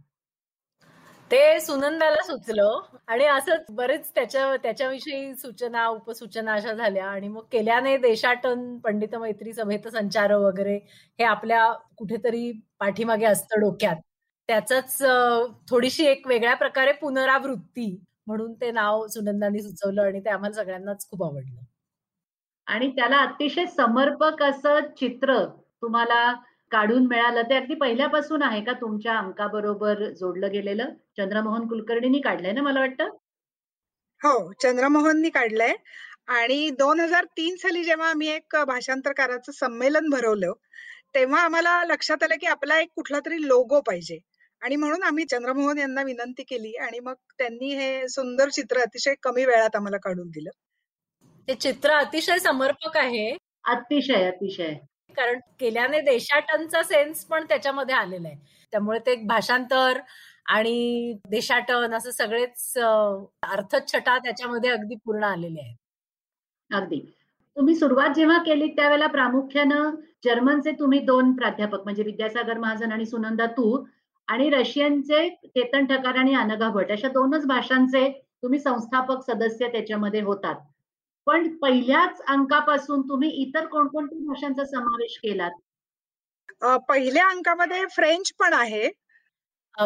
ते 1.31 1.61
सुनंदाला 1.61 2.23
सुचलं 2.25 2.81
आणि 3.09 3.25
असंच 3.27 3.65
बरेच 3.71 4.11
त्याच्या 4.15 4.57
त्याच्याविषयी 4.63 5.35
सूचना 5.35 5.87
उपसूचना 5.89 6.53
अशा 6.53 6.73
झाल्या 6.75 7.07
आणि 7.07 7.29
मग 7.29 7.43
केल्याने 7.53 7.97
देशाटन 7.97 8.77
पंडित 8.79 9.15
मैत्री 9.17 9.53
सभेत 9.53 9.89
संचार 9.89 10.33
वगैरे 10.37 10.77
हे 11.19 11.25
आपल्या 11.25 11.73
कुठेतरी 11.99 12.51
पाठीमागे 12.81 13.27
असतं 13.27 13.61
डोक्यात. 13.61 13.97
त्याचाच 14.49 14.99
थोडीशी 15.71 16.07
एक 16.07 16.27
वेगळ्या 16.27 16.55
प्रकारे 16.57 16.93
पुनरावृत्ती 16.93 17.91
म्हणून 18.27 18.53
ते 18.55 18.71
नाव 18.71 19.07
सुनंदानी 19.09 19.63
सुचवलं 19.63 20.03
आणि 20.03 20.21
ते 20.21 20.31
आम्हाला 20.31 20.55
सगळ्यांनाच 20.55 21.09
खूप 21.11 21.23
आवडलं. 21.25 21.68
आणि 22.69 22.91
त्याला 22.91 23.17
अतिशय 23.19 23.67
समर्पक 23.67 24.43
असं 24.43 24.81
चित्र 24.99 25.35
तुम्हाला 25.83 26.33
काढून 26.71 27.07
मिळालं. 27.07 27.43
ते 27.43 27.55
अगदी 27.57 27.75
पहिल्यापासून 27.75 28.43
आहे 28.43 28.61
का 28.65 28.73
तुमच्या 28.73 29.17
अंकाबरोबर 29.19 30.05
जोडलं 30.11 30.51
गेलेलं? 30.53 30.91
चंद्रमोहन 31.17 31.67
कुलकर्णींनी 31.69 32.21
काढलंय 32.21 32.53
ना 32.53 32.63
मला 32.63 32.81
वाटतं? 32.81 33.09
हो 34.21 34.53
चंद्रमोहननी 34.63 35.31
काढलंय. 35.31 35.75
आणि 36.29 36.71
दोन 36.79 37.01
हजार 37.01 37.25
तीन 37.37 37.57
साली 37.57 37.85
जेव्हा 37.85 38.09
आम्ही 38.11 38.29
एक 38.29 38.57
भाषांतरकाराचं 38.67 39.53
संमेलन 39.53 40.09
भरवलं 40.11 40.53
तेव्हा 41.15 41.41
आम्हाला 41.41 41.83
लक्षात 41.85 42.23
आलं 42.23 42.35
की 42.41 42.47
आपला 42.47 42.79
एक 42.81 42.89
कुठला 42.97 43.19
तरी 43.27 43.47
लोगो 43.47 43.81
पाहिजे. 43.81 44.19
आणि 44.63 44.77
म्हणून 44.77 45.03
आम्ही 45.03 45.25
चंद्रमोहन 45.25 45.79
यांना 45.79 46.03
विनंती 46.03 46.43
केली 46.43 46.75
आणि 46.77 47.01
मग 47.01 47.15
त्यांनी 47.39 47.75
हे 47.75 48.09
सुंदर 48.09 48.49
चित्र 48.49 48.81
अतिशय 48.81 49.15
कमी 49.23 49.45
वेळात 49.45 49.77
आम्हाला 49.77 49.97
काढून 49.97 50.29
दिलं. 50.29 50.51
ते 51.49 51.55
चित्र 51.55 51.91
अतिशय 51.91 52.39
समर्पक 52.39 52.97
आहे. 52.97 53.31
अतिशय 53.69 54.25
अतिशय. 54.25 54.73
कारण 55.17 55.39
केल्याने 55.61 56.01
देशाटनचा 56.01 56.83
सेन्स 56.83 57.25
पण 57.25 57.45
त्याच्यामध्ये 57.45 57.95
आलेला 57.95 58.29
आहे. 58.29 58.37
त्यामुळे 58.73 58.99
ते 58.99 59.15
भाषांतर 59.27 60.01
आणि 60.47 61.13
देशाटन 61.31 61.95
असं 61.95 62.11
सगळेच 62.11 62.73
अर्थछटा 62.79 64.19
त्याच्यामध्ये 64.19 64.71
अगदी 64.71 64.95
पूर्ण 65.05 65.25
आलेले 65.25 65.61
आहेत. 65.61 65.77
अगदी. 66.71 67.01
तुम्ही 67.57 67.75
सुरुवात 67.75 68.15
जेव्हा 68.17 68.39
केली 68.39 68.67
त्यावेळेला 68.69 69.07
प्रामुख्यानं 69.07 69.91
जर्मनचे 70.25 70.73
तुम्ही 70.73 70.99
दोन 71.01 71.33
प्राध्यापक 71.33 71.85
म्हणजे 71.85 72.03
विद्यासागर 72.03 72.59
महाजन 72.59 72.93
आणि 72.93 73.07
सुनंदा 73.07 73.47
तू 73.47 73.85
आणि 74.29 74.49
रशियनचे 74.51 75.29
चेतन 75.47 75.87
ठकार 75.87 76.17
आणि 76.17 76.35
अनघा 76.35 76.69
भट 76.69 76.91
अशा 76.93 77.09
दोनच 77.09 77.47
भाषांचे 77.47 78.09
तुम्ही 78.43 78.59
संस्थापक 78.59 79.23
सदस्य 79.23 79.69
त्याच्यामध्ये 79.69 80.21
होतात. 80.21 80.55
पण 81.29 81.49
पहिल्याच 81.57 82.21
अंकापासून 82.29 83.01
तुम्ही 83.09 83.29
इतर 83.43 83.67
कोणकोणत्या 83.67 84.19
भाषांचा 84.27 84.65
समावेश 84.65 85.19
केलात? 85.23 85.51
पहिल्या 86.89 87.29
अंकामध्ये 87.31 87.85
फ्रेंच 87.87 88.33
पण 88.39 88.53
आहे. 88.53 88.89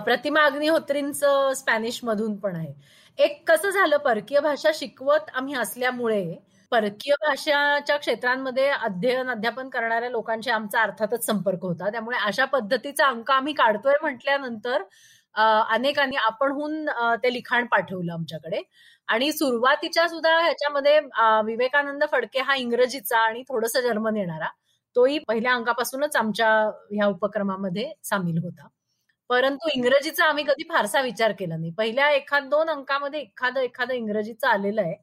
प्रतिमा 0.04 0.44
अग्निहोत्रींचं 0.44 1.52
स्पॅनिश 1.54 1.98
मधून 2.04 2.36
पण 2.40 2.56
आहे. 2.56 2.72
एक 3.18 3.42
कसं 3.48 3.70
झालं 3.70 3.96
परकीय 3.96 4.40
भाषा 4.40 4.70
शिकवत 4.74 5.30
आम्ही 5.34 5.54
असल्यामुळे 5.54 6.24
परकीय 6.72 7.14
भाषाच्या 7.22 7.96
क्षेत्रांमध्ये 7.96 8.68
अध्ययन 8.70 9.30
अध्यापन 9.30 9.68
करणाऱ्या 9.68 10.10
लोकांशी 10.10 10.50
आमचा 10.50 10.82
अर्थातच 10.82 11.26
संपर्क 11.26 11.64
होता. 11.64 11.90
त्यामुळे 11.90 12.18
अशा 12.26 12.44
पद्धतीचा 12.44 13.06
अंक 13.06 13.30
आम्ही 13.30 13.52
काढतोय 13.54 13.94
म्हटल्यानंतर 14.02 14.82
अनेकांनी 15.34 16.16
आपणहून 16.16 16.86
ते 17.24 17.32
लिखाण 17.32 17.66
पाठवलं 17.66 18.12
आमच्याकडे. 18.12 18.62
आणि 19.08 19.30
सुरुवातीच्या 19.32 20.08
सुद्धा 20.08 20.30
ह्याच्यामध्ये 20.40 20.98
विवेकानंद 21.46 22.04
फडके 22.12 22.40
हा 22.40 22.54
इंग्रजीचा 22.56 23.18
आणि 23.20 23.42
थोडस 23.48 23.76
जर्मन 23.78 24.16
येणारा. 24.16 24.48
तोही 24.96 25.18
पहिल्या 25.28 25.52
अंकापासूनच 25.54 26.16
आमच्या 26.16 26.48
ह्या 26.92 27.06
उपक्रमामध्ये 27.08 27.90
सामील 28.04 28.38
होता. 28.44 28.66
परंतु 29.30 29.68
इंग्रजीचा 29.74 30.24
आम्ही 30.24 30.44
कधी 30.44 30.64
फारसा 30.68 31.00
विचार 31.02 31.32
केला 31.38 31.56
नाही. 31.56 31.70
पहिल्या 31.78 32.10
एखाद 32.12 32.48
दोन 32.50 32.70
अंकामध्ये 32.70 33.20
एखादं 33.20 33.60
एखादं 33.60 33.94
इंग्रजीचं 33.94 34.48
आलेलं 34.48 34.82
आहे. 34.82 34.94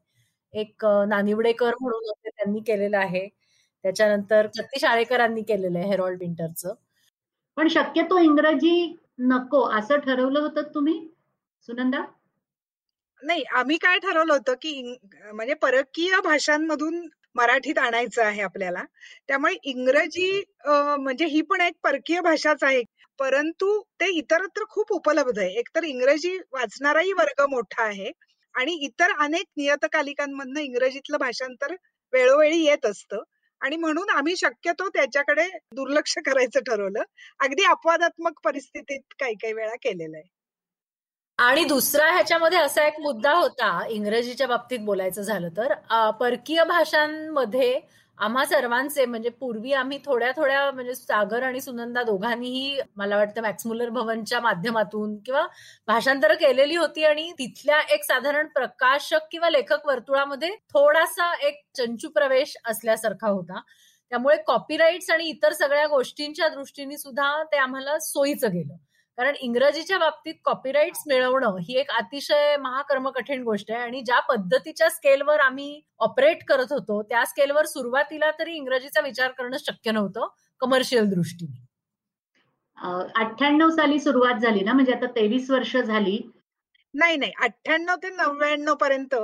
एक 0.54 0.86
नानिवडेकर 1.10 1.74
म्हणून 1.82 2.12
त्यांनी 2.26 2.60
केलेलं 2.68 2.98
आहे. 2.98 3.28
त्याच्यानंतर 3.84 4.48
सती 4.58 4.80
शाळेकरांनी 4.80 5.42
केलेलं 5.44 5.80
आहे 5.80 5.88
हेरॉल्ड 5.90 6.20
विंटरचं. 6.22 6.74
पण 7.58 7.68
शक्यतो 7.70 8.18
इंग्रजी 8.20 8.96
नको 9.20 9.62
असं 9.78 9.98
ठरवलं 10.00 10.40
होतं 10.40 10.74
तुम्ही? 10.76 10.98
सुनंदा? 11.68 12.04
नाही 13.24 13.44
आम्ही 13.56 13.78
काय 13.78 13.98
ठरवलं 14.00 14.34
होतं 14.34 14.54
की 14.62 14.72
म्हणजे 15.34 15.54
परकीय 15.62 16.20
भाषांमधून 16.24 17.02
मराठीत 17.36 17.78
आणायचं 17.80 18.24
आहे 18.24 18.42
आपल्याला. 18.42 18.84
त्यामुळे 19.28 19.54
इंग्रजी 19.64 20.32
म्हणजे 20.66 21.26
ही 21.26 21.42
पण 21.42 21.62
एक 21.62 21.74
परकीय 21.84 22.22
भाषाच 22.22 22.64
आहे. 22.64 22.82
परंतु 23.20 23.80
ते 24.00 24.10
इतरत्र 24.18 24.64
खूप 24.70 24.92
उपलब्ध 24.94 25.40
आहे. 25.40 25.50
एकतर 25.60 25.84
इंग्रजी 25.84 26.38
वाचणाराही 26.54 27.14
वर्ग 27.14 27.46
मोठा 27.50 27.84
आहे 27.84 28.12
आणि 28.56 28.74
इतर 28.86 29.12
अनेक 29.20 29.46
नियतकालिकांमधनं 29.58 30.60
इंग्रजीतलं 30.62 31.18
भाषांतर 31.18 31.76
वेळोवेळी 32.14 32.64
येत 32.66 32.86
असतं. 32.86 33.24
आणि 33.62 33.76
म्हणून 33.76 34.10
आम्ही 34.10 34.36
शक्यतो 34.38 34.88
त्याच्याकडे 34.90 35.48
दुर्लक्ष 35.76 36.18
करायचं 36.26 36.60
ठरवलं. 36.60 37.02
अगदी 37.40 37.64
अपवादात्मक 37.64 38.40
परिस्थितीत 38.44 39.14
काही 39.20 39.34
काही 39.36 39.54
वेळा 39.54 39.76
केलेलं 39.76 40.18
आहे. 40.18 40.28
आणि 41.40 41.64
दुसरा 41.64 42.12
ह्याच्यामध्ये 42.12 42.58
असा 42.58 42.86
एक 42.88 43.00
मुद्दा 43.02 43.34
होता 43.34 43.68
इंग्रजीच्या 43.90 44.48
बाबतीत 44.48 44.80
बोलायचं 44.80 45.22
झालं 45.22 45.50
तर 45.58 45.74
परकीय 46.20 46.64
भाषांमध्ये 46.64 47.80
आम्हा 48.20 48.44
सर्वांचे 48.46 49.06
म्हणजे 49.06 49.30
पूर्वी 49.30 49.74
आम्ही 49.74 49.98
थोड्या 50.06 50.32
थोड्या 50.36 50.70
म्हणजे 50.72 50.94
सागर 50.96 51.44
आणि 51.44 51.62
सुनंदा 51.62 52.04
दोघांनीही 52.04 52.80
मला 52.96 53.18
वाटतं 53.18 53.42
मॅक्समुलर 53.42 53.90
भवनच्या 53.90 54.40
माध्यमातून 54.42 55.18
किंवा 55.26 55.46
भाषांतर 55.88 56.34
केलेली 56.34 56.76
होती 56.76 57.04
आणि 57.04 57.32
तिथल्या 57.40 57.80
एक 57.94 58.04
साधारण 58.04 58.48
प्रकाशक 58.48 59.28
किंवा 59.32 59.50
लेखक 59.50 59.86
वर्तुळामध्ये 59.86 60.50
थोडासा 60.74 61.34
एक 61.48 61.62
चंचू 61.76 62.10
प्रवेश 62.10 62.56
असल्यासारखा 62.66 63.28
होता. 63.28 63.62
त्यामुळे 64.12 64.36
कॉपीराईट्स 64.48 65.10
आणि 65.12 65.26
इतर 65.26 65.54
सगळ्या 65.54 65.88
गोष्टींच्या 65.88 66.48
दृष्टीने 66.50 66.98
सुद्धा 66.98 67.32
ते 67.44 67.58
आम्हाला 67.58 67.98
सोयीचं 68.00 68.52
गेलं. 68.52 68.76
कारण 69.20 69.36
इंग्रजीच्या 69.42 69.98
बाबतीत 69.98 70.34
कॉपीराईट्स 70.46 71.00
मिळवणं 71.08 71.56
ही 71.62 71.76
एक 71.80 71.90
अतिशय 71.92 72.56
महाकर्म 72.58 73.10
कठीण 73.10 73.42
गोष्ट 73.44 73.72
आहे. 73.72 73.80
आणि 73.80 74.02
ज्या 74.02 74.20
पद्धतीच्या 74.20 74.90
स्केलवर 74.90 75.40
आम्ही 75.40 75.82
ऑपरेट 76.00 76.44
करत 76.48 76.72
होतो 76.72 77.02
त्या 77.04 77.24
स्केलवर 77.26 77.66
सुरुवातीला 77.66 78.30
तरी 78.32 78.54
इंग्रजीचा 78.56 79.02
विचार 79.02 79.32
करणं 79.32 79.58
शक्य 79.60 79.92
नव्हतं 79.92 80.28
कमर्शियल 80.62 81.10
दृष्टीने. 81.10 81.66
अठ्ठ्याण्णव 83.16 83.70
साली 83.70 84.00
सुरुवात 84.00 84.40
झाली 84.42 84.64
ना? 84.64 84.74
म्हणजे 84.74 84.94
आता 84.94 85.06
तेवीस 85.16 85.50
वर्ष 85.50 85.76
झाली. 85.78 86.18
नाही 86.94 87.18
नाही. 87.18 87.32
अठ्ठ्याण्णव 87.42 87.96
ते 87.96 88.10
नव्याण्णव 88.10 88.76
पर्यंत 88.76 89.16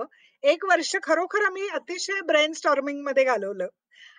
एक 0.44 0.66
वर्ष 0.66 0.96
खरोखर 1.04 1.46
आम्ही 1.46 1.68
अतिशय 1.74 2.22
ब्रेन 2.22 2.54
स्टॉर्मिंगमध्ये 2.54 3.24
घालवलं. 3.24 3.68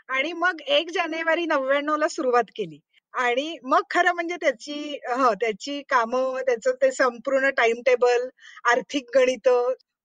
आणि 0.09 0.33
मग 0.33 0.61
एक 0.61 0.91
जानेवारी 0.91 1.47
नव्याण्णव 1.47 1.97
ला 1.97 2.09
सुरुवात 2.09 2.51
केली. 2.57 2.79
आणि 3.17 3.57
मग 3.63 3.83
खरं 3.91 4.13
म्हणजे 4.13 4.37
त्याची 4.37 4.99
हो, 5.09 5.33
त्याची 5.35 5.81
कामं 5.83 6.41
त्याचं 6.47 6.73
ते 6.83 6.91
संपूर्ण 6.93 7.51
टाइम 7.51 7.81
टेबल 7.87 8.29
आर्थिक 8.65 9.11
गणित 9.15 9.49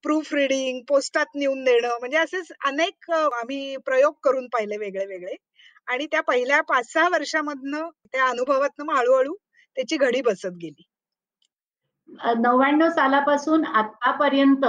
प्रूफ 0.03 0.33
रिडिंग 0.33 0.79
पोस्टात 0.87 1.35
नेऊन 1.35 1.63
देणं 1.63 1.97
म्हणजे 1.99 2.17
असेच 2.17 2.51
अनेक 2.65 3.11
आम्ही 3.11 3.75
प्रयोग 3.77 4.13
करून 4.23 4.47
पाहिले 4.47 4.77
वेगळे 4.77 5.05
वेगळे 5.05 5.35
आणि 5.87 6.05
त्या 6.05 6.21
पहिल्या 6.21 6.61
पाच 6.61 6.91
सहा 6.93 7.07
वर्षामधनं 7.09 7.89
त्या 8.13 8.25
अनुभवातनं 8.25 8.93
हळूहळू 8.93 9.35
त्याची 9.77 9.97
घडी 9.97 10.21
बसत 10.21 10.57
गेली. 10.61 10.83
नव्याण्णव 12.37 12.89
सालापासून 12.89 13.65
आतापर्यंत 13.65 14.65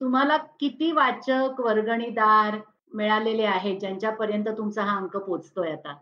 तुम्हाला 0.00 0.36
किती 0.60 0.90
वाचक 0.92 1.60
वर्गणीदार 1.60 2.58
मिळालेले 2.92 3.44
आहेत 3.46 3.78
ज्यांच्यापर्यंत 3.80 4.48
तुमचा 4.48 4.82
हा 4.82 4.96
अंक 4.96 5.16
पोचतोय 5.16 5.70
आता? 5.72 5.94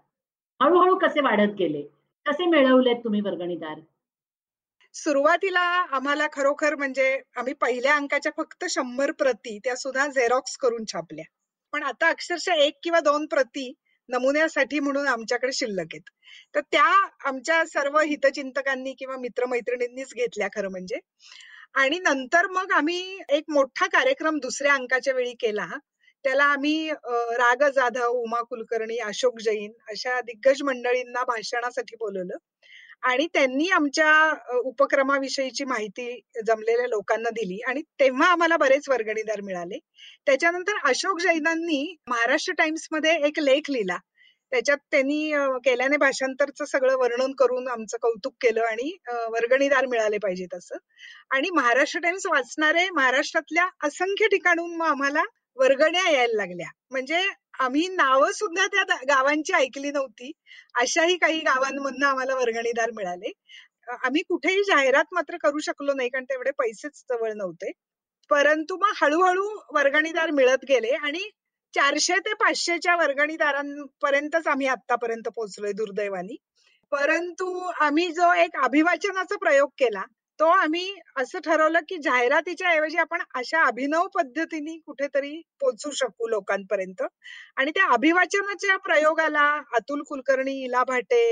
हळूहळू 0.62 0.98
कसे 0.98 1.20
वाढत 1.20 1.52
गेले? 1.58 1.82
कसे 2.26 2.46
मिळवलेत 2.46 2.96
तुम्ही 3.04 3.20
वर्गणीदार? 3.20 3.80
सुरुवातीला 4.94 5.60
आम्हाला 5.90 6.26
खरोखर 6.32 6.74
म्हणजे 6.74 7.20
आम्ही 7.36 7.52
पहिल्या 7.54 7.94
अंकाच्या 7.94 8.32
फक्त 8.36 8.64
शंभर 8.70 9.10
प्रती 9.12 9.58
त्या 9.58 9.76
सुद्धा 9.76 10.06
झेरॉक्स 10.06 10.56
करून 10.56 10.84
छापल्या. 10.92 11.24
पण 11.72 11.82
आता 11.82 12.08
अक्षरशः 12.08 12.52
एक 12.52 12.78
किंवा 12.82 13.00
दोन 13.00 13.26
प्रती 13.26 13.72
नमुन्यासाठी 14.08 14.80
म्हणून 14.80 15.06
आमच्याकडे 15.06 15.52
शिल्लक 15.52 15.86
आहेत. 15.92 16.10
तर 16.54 16.60
त्या 16.60 17.08
आमच्या 17.24 17.64
सर्व 17.64 17.98
हितचिंतकांनी 17.98 18.92
किंवा 18.92 19.16
मित्रमैत्रिणींनीच 19.16 20.14
घेतल्या 20.14 20.48
खरं 20.48 20.70
म्हणजे. 20.70 20.98
आणि 21.74 21.98
नंतर 21.98 22.46
मग 22.46 22.72
आम्ही 22.72 23.20
एक 23.28 23.44
मोठा 23.48 23.86
कार्यक्रम 23.86 24.38
दुसऱ्या 24.38 24.74
अंकाच्या 24.74 25.14
वेळी 25.14 25.32
केला. 25.32 25.66
त्याला 26.24 26.44
आम्ही 26.44 26.90
राग 27.38 27.62
जाधव 27.74 28.12
उमा 28.14 28.40
कुलकर्णी 28.50 28.96
अशोक 29.06 29.38
जैन 29.40 29.72
अशा 29.90 30.20
दिग्गज 30.20 30.62
मंडळींना 30.64 31.22
भाषणासाठी 31.28 31.96
बोलवलं. 32.00 32.36
आणि 33.02 33.26
त्यांनी 33.34 33.68
आमच्या 33.72 34.10
उपक्रमाविषयीची 34.64 35.64
माहिती 35.64 36.08
जमलेल्या 36.46 36.86
लोकांना 36.88 37.30
दिली 37.34 37.60
आणि 37.68 37.82
तेव्हा 38.00 38.26
आम्हाला 38.32 38.56
बरेच 38.56 38.88
वर्गणीदार 38.88 39.40
मिळाले. 39.40 39.78
त्याच्यानंतर 40.26 40.78
अशोक 40.88 41.20
जैनांनी 41.20 41.82
महाराष्ट्र 42.08 42.52
टाइम्समध्ये 42.58 43.16
एक 43.26 43.38
लेख 43.40 43.70
लिहिला. 43.70 43.96
त्याच्यात 44.52 44.78
त्यांनी 44.90 45.30
केल्याने 45.64 45.96
भाषांतरचं 45.96 46.64
सगळं 46.64 46.96
वर्णन 47.00 47.32
करून 47.38 47.68
आमचं 47.68 47.96
कौतुक 48.02 48.34
केलं 48.40 48.62
आणि 48.62 48.90
वर्गणीदार 49.32 49.86
मिळाले 49.86 50.18
पाहिजेत 50.18 50.54
असं. 50.54 50.76
आणि 51.30 51.50
महाराष्ट्र 51.54 52.00
टाइम्स 52.00 52.26
वाचणारे 52.26 52.88
महाराष्ट्रातल्या 52.90 53.68
असंख्य 53.86 54.28
ठिकाणून 54.28 54.74
मग 54.76 54.86
आम्हाला 54.86 55.22
वर्गण्या 55.56 56.08
यायला 56.10 56.36
लागल्या. 56.36 56.68
म्हणजे 56.90 57.22
आम्ही 57.60 57.86
नावं 57.88 58.32
सुद्धा 58.32 58.66
त्या 58.66 58.96
गावांची 59.08 59.52
ऐकली 59.52 59.90
नव्हती. 59.90 60.30
अशाही 60.74 61.16
काही 61.16 61.40
गावांमधनं 61.40 62.06
आम्हाला 62.06 62.34
वर्गणीदार 62.34 62.90
मिळाले. 62.96 63.32
आम्ही 64.04 64.22
कुठेही 64.22 64.62
जाहिरात 64.64 65.04
मात्र 65.12 65.36
करू 65.42 65.58
शकलो 65.58 65.92
नाही 65.94 66.08
कारण 66.08 66.24
तेवढे 66.24 66.50
पैसेच 66.50 67.02
जवळ 67.10 67.32
नव्हते. 67.32 67.70
परंतु 68.30 68.76
मग 68.76 68.92
हळूहळू 69.02 69.48
वर्गणीदार 69.74 70.30
मिळत 70.30 70.64
गेले 70.68 70.90
आणि 70.96 71.28
चारशे 71.74 72.18
ते 72.18 72.34
पाचशेच्या 72.34 72.94
वर्गणीदारांपर्यंतच 72.96 74.46
आम्ही 74.46 74.66
आतापर्यंत 74.66 75.28
पोहोचलोय 75.28 75.72
दुर्दैवानी. 75.72 76.36
परंतु 76.92 77.46
आम्ही 77.80 78.08
जो 78.12 78.32
एक 78.34 78.56
अभिवाचनाचा 78.64 79.36
प्रयोग 79.36 79.68
केला 79.78 80.02
तो 80.40 80.46
आम्ही 80.50 80.84
असं 81.16 81.38
ठरवलं 81.44 81.80
की 81.88 81.96
जाहिरातीच्या 82.02 82.68
ऐवजी 82.70 82.96
आपण 82.98 83.22
अशा 83.34 83.62
अभिनव 83.62 84.06
पद्धतीने 84.14 84.76
कुठेतरी 84.86 85.34
पोचू 85.60 85.90
शकू 85.90 86.28
लोकांपर्यंत. 86.28 87.02
आणि 87.56 87.70
त्या 87.70 87.86
अभिवाचनाच्या 87.94 88.76
प्रयोगाला 88.78 89.42
अतुल 89.74 90.02
कुलकर्णी 90.08 90.54
इला 90.64 90.82
भाटे 90.84 91.22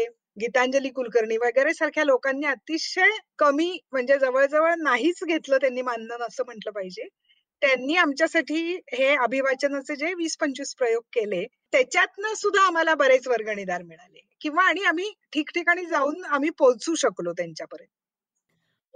गीतांजली 0.41 0.91
कुलकर्णी 0.91 1.37
वगैरे 1.37 1.73
सारख्या 1.75 2.05
लोकांनी 2.05 2.47
अतिशय 2.47 3.11
कमी 3.39 3.71
म्हणजे 3.93 4.19
जवळजवळ 4.19 4.75
नाहीच 4.83 5.25
घेतलं 5.25 5.57
त्यांनी 5.57 5.83
मानधन 5.83 6.23
असं 6.23 6.45
म्हटलं 6.47 6.73
पाहिजे. 6.73 7.09
त्यांनी 7.63 7.97
आमच्यासाठी 7.97 8.61
हे 8.93 9.15
अभिवाचनाचे 9.17 9.97
जे 9.97 10.13
वीस 10.15 10.37
पंचवीस 10.41 10.75
प्रयोग 10.75 11.03
केले 11.13 11.45
त्याच्यातनं 11.73 12.35
सुद्धा 12.35 12.67
आम्हाला 12.67 12.95
बरेच 12.95 13.29
वर्गणीदार 13.29 13.83
मिळाले. 13.83 14.21
किंवा 14.41 14.65
आणि 14.65 14.85
आम्ही 14.85 15.13
ठिकठिकाणी 15.33 15.87
जाऊन 15.87 16.25
आम्ही 16.27 16.51
पोहोचू 16.59 16.95
शकलो 16.95 17.33
त्यांच्यापर्यंत. 17.33 17.98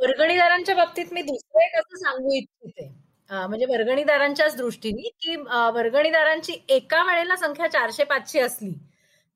वर्गणीदारांच्या 0.02 0.74
बाबतीत 0.74 1.12
मी 1.12 1.22
दुसरं 1.22 1.64
एक 1.64 1.74
असं 1.78 1.96
सांगू 1.98 2.32
इच्छिते. 2.32 2.88
म्हणजे 3.30 3.66
वर्गणीदारांच्याच 3.66 4.56
दृष्टीने 4.56 5.08
की 5.20 5.36
वर्गणीदारांची 5.74 6.58
एका 6.68 7.02
वेळेला 7.02 7.36
संख्या 7.36 7.70
चारशे 7.70 8.04
पाचशे 8.04 8.40
असली 8.40 8.72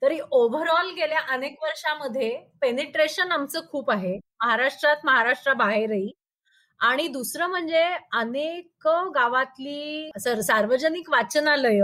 तरी 0.02 0.18
ओव्हरऑल 0.32 0.90
गेल्या 0.94 1.20
अनेक 1.34 1.62
वर्षामध्ये 1.62 2.30
पेनिट्रेशन 2.60 3.32
आमचं 3.32 3.60
खूप 3.70 3.90
आहे. 3.90 4.16
महाराष्ट्रात 4.42 5.04
महाराष्ट्राबाहेरही 5.04 6.10
आणि 6.80 7.06
दुसरं 7.08 7.46
म्हणजे 7.46 7.82
अनेक 8.12 8.88
गावातली 9.14 10.10
सार्वजनिक 10.18 11.10
वाचनालय 11.10 11.80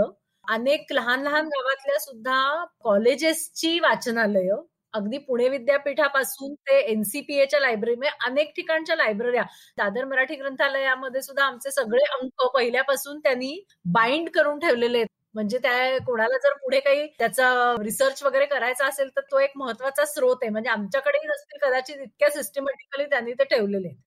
अनेक 0.47 0.91
लहान 0.91 1.21
लहान 1.23 1.47
गावातल्या 1.47 1.99
सुद्धा 1.99 2.39
कॉलेजेसची 2.83 3.79
वाचनालय 3.79 4.49
अगदी 4.93 5.17
पुणे 5.19 5.47
विद्यापीठापासून 5.49 6.53
ते 6.67 6.79
एनसीपीएच्या 6.91 7.59
लायब्ररी 7.59 7.95
म्हणजे 7.95 8.15
अनेक 8.25 8.51
ठिकाणच्या 8.55 8.95
लायब्रऱ्या 8.95 9.43
दादर 9.77 10.05
मराठी 10.05 10.35
ग्रंथालयामध्ये 10.35 11.21
सुद्धा 11.21 11.43
आमचे 11.45 11.71
सगळे 11.71 12.03
अंक 12.13 12.45
पहिल्यापासून 12.55 13.19
त्यांनी 13.19 13.59
बाइंड 13.93 14.29
करून 14.29 14.59
ठेवलेले 14.59 14.97
आहेत. 14.97 15.07
म्हणजे 15.35 15.57
त्या 15.57 15.97
कोणाला 16.05 16.37
जर 16.37 16.53
पुढे 16.57 16.79
काही 16.79 17.07
त्याचा 17.19 17.47
रिसर्च 17.81 18.21
वगैरे 18.23 18.45
करायचा 18.45 18.87
असेल 18.87 19.09
तर 19.15 19.21
तो 19.31 19.39
एक 19.39 19.51
महत्त्वाचा 19.57 20.05
स्रोत 20.05 20.37
आहे. 20.41 20.49
म्हणजे 20.51 20.69
आमच्याकडेही 20.69 21.27
नसतील 21.27 21.57
कदाचित 21.61 22.01
इतक्या 22.01 22.29
सिस्टमॅटिकली 22.31 23.05
त्यांनी 23.05 23.33
ते 23.33 23.43
ठेवलेले 23.45 23.87
आहेत. 23.87 23.97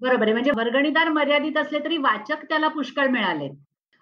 बरोबर 0.00 0.22
आहे. 0.22 0.32
म्हणजे 0.32 0.50
वर्गणीदार 0.56 1.08
मर्यादित 1.10 1.56
असले 1.56 1.78
तरी 1.84 1.96
वाचक 1.98 2.44
त्याला 2.48 2.68
पुष्कळ 2.70 3.08
मिळाले 3.08 3.48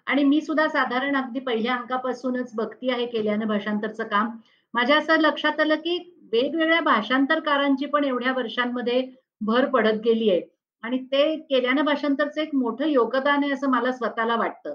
आणि 0.07 0.23
मी 0.23 0.39
सुद्धा 0.41 0.67
साधारण 0.69 1.15
अगदी 1.15 1.39
पहिल्या 1.41 1.73
अंकापासूनच 1.75 2.51
बघती 2.55 2.89
आहे 2.91 3.05
केल्यानं 3.07 3.47
भाषांतरचं 3.47 4.07
काम. 4.07 4.29
माझ्या 4.73 4.97
असं 4.97 5.19
लक्षात 5.19 5.59
आलं 5.59 5.75
की 5.77 5.97
वेगवेगळ्या 6.33 6.79
भाषांतरकारांची 6.81 7.85
पण 7.85 8.03
एवढ्या 8.03 8.31
वर्षांमध्ये 8.33 9.01
भर 9.41 9.65
पडत 9.69 9.99
गेली 10.05 10.29
आहे. 10.29 10.41
आणि 10.83 10.97
ते 11.05 11.35
केल्यानं 11.41 11.85
भाषांतरचं 11.85 12.41
एक 12.41 12.53
मोठं 12.55 12.87
योगदान 12.87 13.43
आहे 13.43 13.51
असं 13.53 13.69
मला 13.69 13.91
स्वतःला 13.91 14.35
वाटतं. 14.35 14.73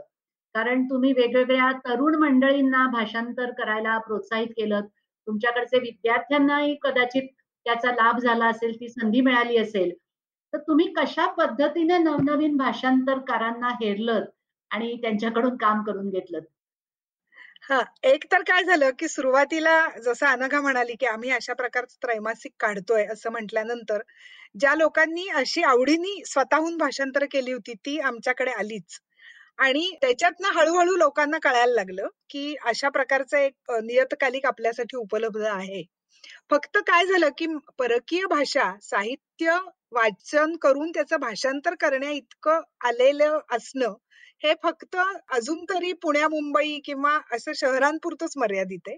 कारण 0.54 0.84
तुम्ही 0.86 1.12
वेगवेगळ्या 1.12 1.70
तरुण 1.86 2.14
मंडळींना 2.14 2.86
भाषांतर 2.92 3.50
करायला 3.58 3.96
प्रोत्साहित 3.98 4.48
केलं 4.56 4.80
तुमच्याकडचे 5.26 5.78
विद्यार्थ्यांनाही 5.78 6.74
कदाचित 6.82 7.28
त्याचा 7.66 7.90
लाभ 7.92 8.18
झाला 8.18 8.46
असेल 8.46 8.74
ती 8.80 8.88
संधी 8.88 9.20
मिळाली 9.20 9.56
असेल. 9.58 9.92
तर 10.52 10.58
तुम्ही 10.58 10.86
कशा 10.94 11.26
पद्धतीने 11.34 11.98
नवनवीन 11.98 12.56
भाषांतरकारांना 12.56 13.68
हेरलत 13.80 14.24
आणि 14.70 14.96
त्यांच्याकडून 15.02 15.56
काम 15.56 15.82
करून 15.82 16.08
घेतलं 16.10 16.40
हा 17.64 17.78
एक 18.04 18.24
तर 18.26 18.42
काय 18.42 18.62
झालं 18.64 18.90
की 18.98 19.08
सुरुवातीला 19.08 19.74
जसं 19.98 20.26
अनघा 20.26 20.60
म्हणाली 20.60 20.94
की 20.94 21.06
आम्ही 21.06 21.30
अशा 21.30 21.52
प्रकारचं 21.54 21.96
त्रैमासिक 22.02 22.52
काढतोय 22.60 23.04
असं 23.06 23.30
म्हटल्यानंतर 23.30 24.02
ज्या 24.60 24.74
लोकांनी 24.74 25.26
अशी 25.34 25.62
आवडीनी 25.64 26.22
स्वतःहून 26.26 26.76
भाषांतर 26.76 27.24
केली 27.32 27.52
होती 27.52 27.74
ती 27.76 27.98
आमच्याकडे 28.00 28.50
आलीच. 28.52 28.98
आणि 29.58 29.90
त्याच्यातनं 30.02 30.52
हळूहळू 30.54 30.96
लोकांना 30.96 31.38
कळायला 31.42 31.74
लागलं 31.74 32.08
की 32.30 32.54
अशा 32.64 32.88
प्रकारचं 32.88 33.36
एक 33.38 33.70
नियतकालिक 33.82 34.46
आपल्यासाठी 34.46 34.96
उपलब्ध 34.96 35.42
आहे. 35.46 35.82
फक्त 36.50 36.78
काय 36.86 37.06
झालं 37.06 37.28
की 37.38 37.46
परकीय 37.78 38.26
भाषा 38.30 38.70
साहित्य 38.82 39.58
वाचन 39.92 40.56
करून 40.62 40.90
त्याचं 40.90 41.20
भाषांतर 41.20 41.74
करण्या 41.80 42.10
इतकं 42.12 42.60
आलेलं 42.84 43.38
असणं 43.50 43.94
हे 44.42 44.52
फक्त 44.62 44.96
अजून 45.34 45.64
तरी 45.70 45.92
पुण्या 46.02 46.28
मुंबई 46.28 46.78
किंवा 46.84 47.18
असं 47.32 47.52
शहरांपुरतच 47.56 48.32
मर्यादित 48.36 48.88
आहे. 48.88 48.96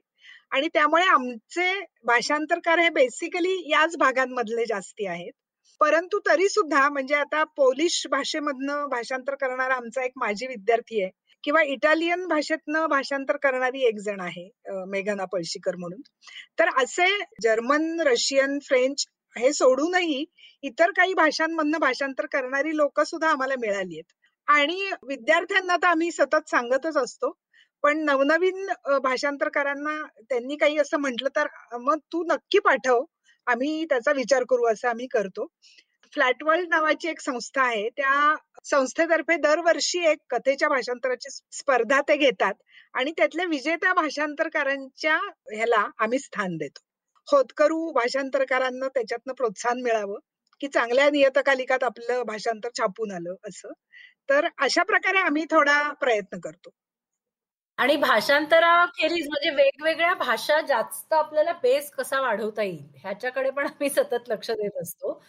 आणि 0.53 0.69
त्यामुळे 0.75 1.05
आमचे 1.05 1.73
भाषांतरकार 2.07 2.79
हे 2.79 2.89
बेसिकली 2.91 3.57
याच 3.71 3.97
भागांमधले 3.99 4.65
जास्ती 4.69 5.07
आहेत. 5.07 5.33
परंतु 5.81 6.19
तरी 6.27 6.49
सुद्धा 6.49 6.89
म्हणजे 6.89 7.15
आता 7.15 7.43
पोलिश 7.57 8.07
भाषेमधनं 8.11 8.87
भाषांतर 8.91 9.35
करणारा 9.35 9.75
आमचा 9.75 10.05
एक 10.05 10.13
माजी 10.17 10.47
विद्यार्थी 10.47 11.03
आहे 11.03 11.11
किंवा 11.45 11.63
इटालियन 11.63 12.27
भाषेतनं 12.29 12.87
भाषांतर 12.87 13.37
करणारी 13.37 13.83
एक 13.87 13.99
जण 13.99 14.21
आहे 14.21 14.49
मेघना 14.91 15.25
पळशीकर 15.25 15.77
म्हणून. 15.77 16.01
तर 16.59 16.69
असे 16.83 17.09
जर्मन 17.43 18.01
रशियन 18.01 18.59
फ्रेंच 18.59 19.07
हे 19.37 19.53
सोडूनही 19.53 20.25
इतर 20.63 20.91
काही 20.91 21.15
भाषांमधनं 21.15 21.79
भाषांतर 21.79 22.27
करणारी 22.27 22.77
लोक 22.77 23.01
सुद्धा 23.01 23.29
आम्हाला 23.29 23.55
मिळाली 23.61 23.95
आहेत. 23.95 24.13
आणि 24.49 24.91
विद्यार्थ्यांना 25.03 25.77
तर 25.77 25.87
आम्ही 25.87 26.11
सतत 26.13 26.49
सांगतच 26.51 26.97
असतो. 26.97 27.33
पण 27.85 27.99
नवनवीन 28.05 28.67
भाषांतरकारांना 29.03 29.97
त्यांनी 30.21 30.57
काही 30.57 30.79
असं 30.79 30.99
म्हटलं 31.01 31.29
तर 31.37 31.47
मग 31.81 31.99
तू 32.13 32.23
नक्की 32.27 32.59
पाठव. 32.65 33.05
आम्ही 33.47 33.85
त्याचा 33.85 34.13
विचार 34.13 34.45
करू 34.49 34.67
असं 34.67 34.89
आम्ही 34.89 35.07
करतो. 35.07 35.47
फ्लॅटवर्ल्ड 36.13 36.69
नावाची 36.71 37.09
एक 37.09 37.21
संस्था 37.21 37.63
आहे. 37.63 37.89
त्या 37.89 38.35
संस्थेतर्फे 38.65 39.37
दरवर्षी 39.39 40.05
एक 40.09 40.19
कथेच्या 40.31 40.69
भाषांतराची 40.69 41.31
स्पर्धा 41.53 42.01
ते 42.09 42.17
घेतात 42.17 42.55
आणि 42.95 43.13
त्यातल्या 43.17 43.47
विजेत्या 43.47 43.93
भाषांतरकारांच्या 43.95 45.17
ह्याला 45.53 45.85
आम्ही 45.99 46.19
स्थान 46.19 46.57
देतो. 46.57 46.81
होतकरू 47.29 47.91
भाषांतरकारांना 47.93 48.89
त्याच्यातनं 48.89 49.33
प्रोत्साहन 49.35 49.83
मिळावं 49.83 50.19
की 50.61 50.69
चांगल्या 50.69 51.09
नियतकालिकात 51.11 51.85
आपलं 51.85 52.23
भाषांतर 52.27 52.69
छापून 52.79 53.11
आलं 53.13 53.35
असं. 53.49 53.73
तर 54.29 54.49
अशा 54.59 54.83
प्रकारे 54.85 55.19
आम्ही 55.21 55.45
थोडा 55.51 55.83
प्रयत्न 56.01 56.39
करतो. 56.41 56.71
आणि 57.79 57.97
भाषांतराखेरीज 57.97 59.27
म्हणजे 59.29 59.51
वेगवेगळ्या 59.55 60.13
भाषा 60.15 60.61
जास्त 60.69 61.13
आपल्याला 61.15 61.53
बेस 61.63 61.91
कसा 61.93 62.21
वाढवता 62.21 62.63
येईल 62.63 62.85
ह्याच्याकडे 63.03 63.51
पण 63.51 63.67
आम्ही 63.67 63.89
सतत 63.91 64.29
लक्ष 64.29 64.51
देत 64.51 64.81
असतो. 64.83 65.21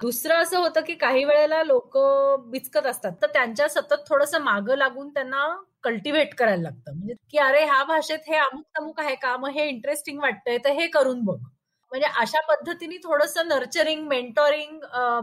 दुसरं 0.00 0.42
असं 0.42 0.58
होतं 0.58 0.80
की 0.86 0.94
काही 0.94 1.24
वेळेला 1.24 1.62
लोक 1.64 1.96
बिचकत 2.50 2.86
असतात 2.86 3.12
तर 3.22 3.26
त्यांच्या 3.32 3.68
सतत 3.68 4.04
थोडस 4.08 4.34
मागं 4.42 4.76
लागून 4.76 5.08
त्यांना 5.14 5.46
कल्टिव्हेट 5.84 6.34
करायला 6.34 6.62
लागतं. 6.62 6.92
म्हणजे 6.92 7.14
की 7.30 7.38
अरे 7.38 7.64
ह्या 7.64 7.82
भाषेत 7.84 8.18
हे 8.28 8.36
अमुक 8.38 8.78
अमुक 8.78 9.00
आहे 9.00 9.14
का? 9.16 9.36
मग 9.36 9.50
हे 9.50 9.68
इंटरेस्टिंग 9.68 10.18
वाटतंय 10.20 10.58
तर 10.64 10.70
हे 10.70 10.86
करून 10.88 11.20
बघ. 11.24 11.36
म्हणजे 11.92 12.06
अशा 12.20 12.40
पद्धतीने 12.48 12.96
थोडस 13.04 13.36
नर्चरिंग 13.46 14.06
मेंटॉरिंग 14.08 14.78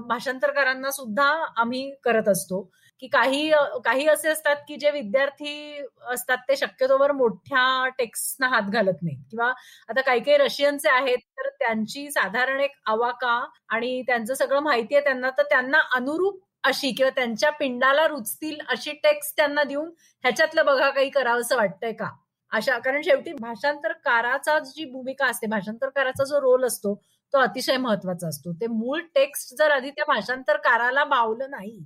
भाषांतरकारांना 0.08 0.92
सुद्धा 0.92 1.28
आम्ही 1.58 1.90
करत 2.04 2.28
असतो. 2.28 2.62
की 3.02 3.08
काही 3.08 3.50
काही 3.86 4.08
असे 4.08 4.30
असतात 4.30 4.56
की 4.68 4.76
जे 4.76 4.92
विद्यार्थी 4.92 5.82
असतात 6.12 6.38
ते 6.50 6.56
शक्यतोवर 6.58 7.12
मोठ्या 7.12 7.88
टेक्स्टना 7.98 8.48
हात 8.48 8.70
घालत 8.70 9.02
नाहीत. 9.02 9.20
किंवा 9.30 9.52
आता 9.90 10.02
काही 10.02 10.20
काही 10.20 10.38
रशियनचे 10.38 10.90
आहेत 10.90 11.18
तर 11.38 11.50
त्यांची 11.60 12.10
साधारण 12.12 12.60
एक 12.60 12.76
अवाका 12.88 13.44
आणि 13.70 14.02
त्यांचं 14.08 14.34
सगळं 14.34 14.60
माहिती 14.64 14.96
आहे 14.96 15.04
त्यांना 15.04 15.30
तर 15.38 15.44
त्यांना 15.44 15.80
अनुरूप 15.96 16.40
अशी 16.64 16.92
किंवा 16.92 17.10
त्यांच्या 17.16 17.50
पिंडाला 17.52 18.08
रुचतील 18.08 18.58
अशी 18.70 18.92
टेक्स्ट 19.04 19.36
त्यांना 19.38 19.64
देऊन 19.64 19.90
ह्याच्यातलं 20.24 20.66
बघा 20.66 20.90
काही 20.90 21.10
करावं 21.10 21.42
असं 21.42 21.56
वाटतंय 21.56 21.92
का? 21.94 22.10
अशा 22.52 22.78
कारण 22.80 23.02
शेवटी 23.02 23.32
भाषांतरकाराचा 23.34 24.58
जी 24.66 24.86
भूमिका 24.86 25.26
असते 25.28 25.48
भाषांतरकाराचा 25.48 26.24
जो 26.24 26.40
रोल 26.42 26.66
असतो 26.66 26.94
तो 27.34 27.40
अतिशय 27.40 27.78
महत्त्वाचा 27.78 28.28
असतो. 28.28 28.54
ते 28.54 28.68
मूळ 28.68 29.02
टेक्स्ट 29.16 29.54
जर 29.58 29.72
आधी 29.72 29.90
त्या 29.92 30.06
भाषांतरकाराला 30.08 31.04
भावलं 31.06 31.50
नाही 31.52 31.80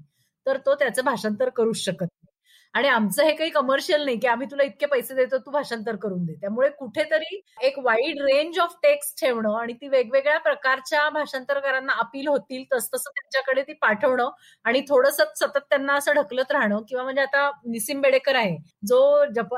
तर 0.45 0.58
तो 0.65 0.75
त्याचं 0.75 1.04
भाषांतर 1.06 1.49
करूच 1.49 1.77
शकत 1.77 2.01
नाही. 2.01 2.27
आणि 2.73 2.88
आमचं 2.88 3.23
हे 3.23 3.32
काही 3.36 3.49
कमर्शियल 3.49 4.04
नाही 4.06 4.17
की 4.19 4.27
आम्ही 4.27 4.47
तुला 4.51 4.63
इतके 4.63 4.86
पैसे 4.86 5.15
देतो 5.15 5.38
तू 5.38 5.51
भाषांतर 5.51 5.95
करून 5.95 6.23
दे. 6.25 6.34
त्यामुळे 6.34 6.69
कुठेतरी 6.69 7.41
एक 7.62 7.80
वाईड 7.80 8.21
रेंज 8.23 8.60
ऑफ 8.60 8.75
टेक्स्ट 8.84 9.19
ठेवणं 9.21 9.58
आणि 9.60 9.73
ती 9.73 9.88
वेगवेगळ्या 9.88 10.38
प्रकारच्या 10.39 11.10
भाषांतरकारांना 11.10 11.93
अपील 11.99 12.27
होतील 12.27 12.63
तस 12.73 12.89
तसं 12.93 13.10
त्यांच्याकडे 13.12 13.63
ती 13.63 13.73
पाठवणं 13.82 14.30
आणि 14.65 14.82
थोडंसं 14.89 15.34
सतत 15.36 15.60
त्यांना 15.69 15.95
असं 15.95 16.13
ढकलत 16.13 16.51
राहणं 16.51 16.82
किंवा 16.89 17.04
म्हणजे 17.04 17.21
आता 17.21 17.49
निसिम 17.65 18.01
बेडेकर 18.01 18.36
आहे 18.36 18.58
जो 18.88 19.01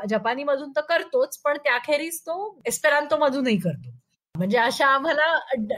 जपानी 0.10 0.43
मधून 0.43 0.72
तर 0.76 0.82
करतोच 0.89 1.38
पण 1.38 1.58
त्याखेरीज 1.58 2.19
तो 2.22 2.38
एस्पेरांतो 2.65 3.17
मधूनही 3.17 3.58
करतो. 3.60 3.91
म्हणजे 4.36 4.58
अशा 4.58 4.86
आम्हाला 4.88 5.26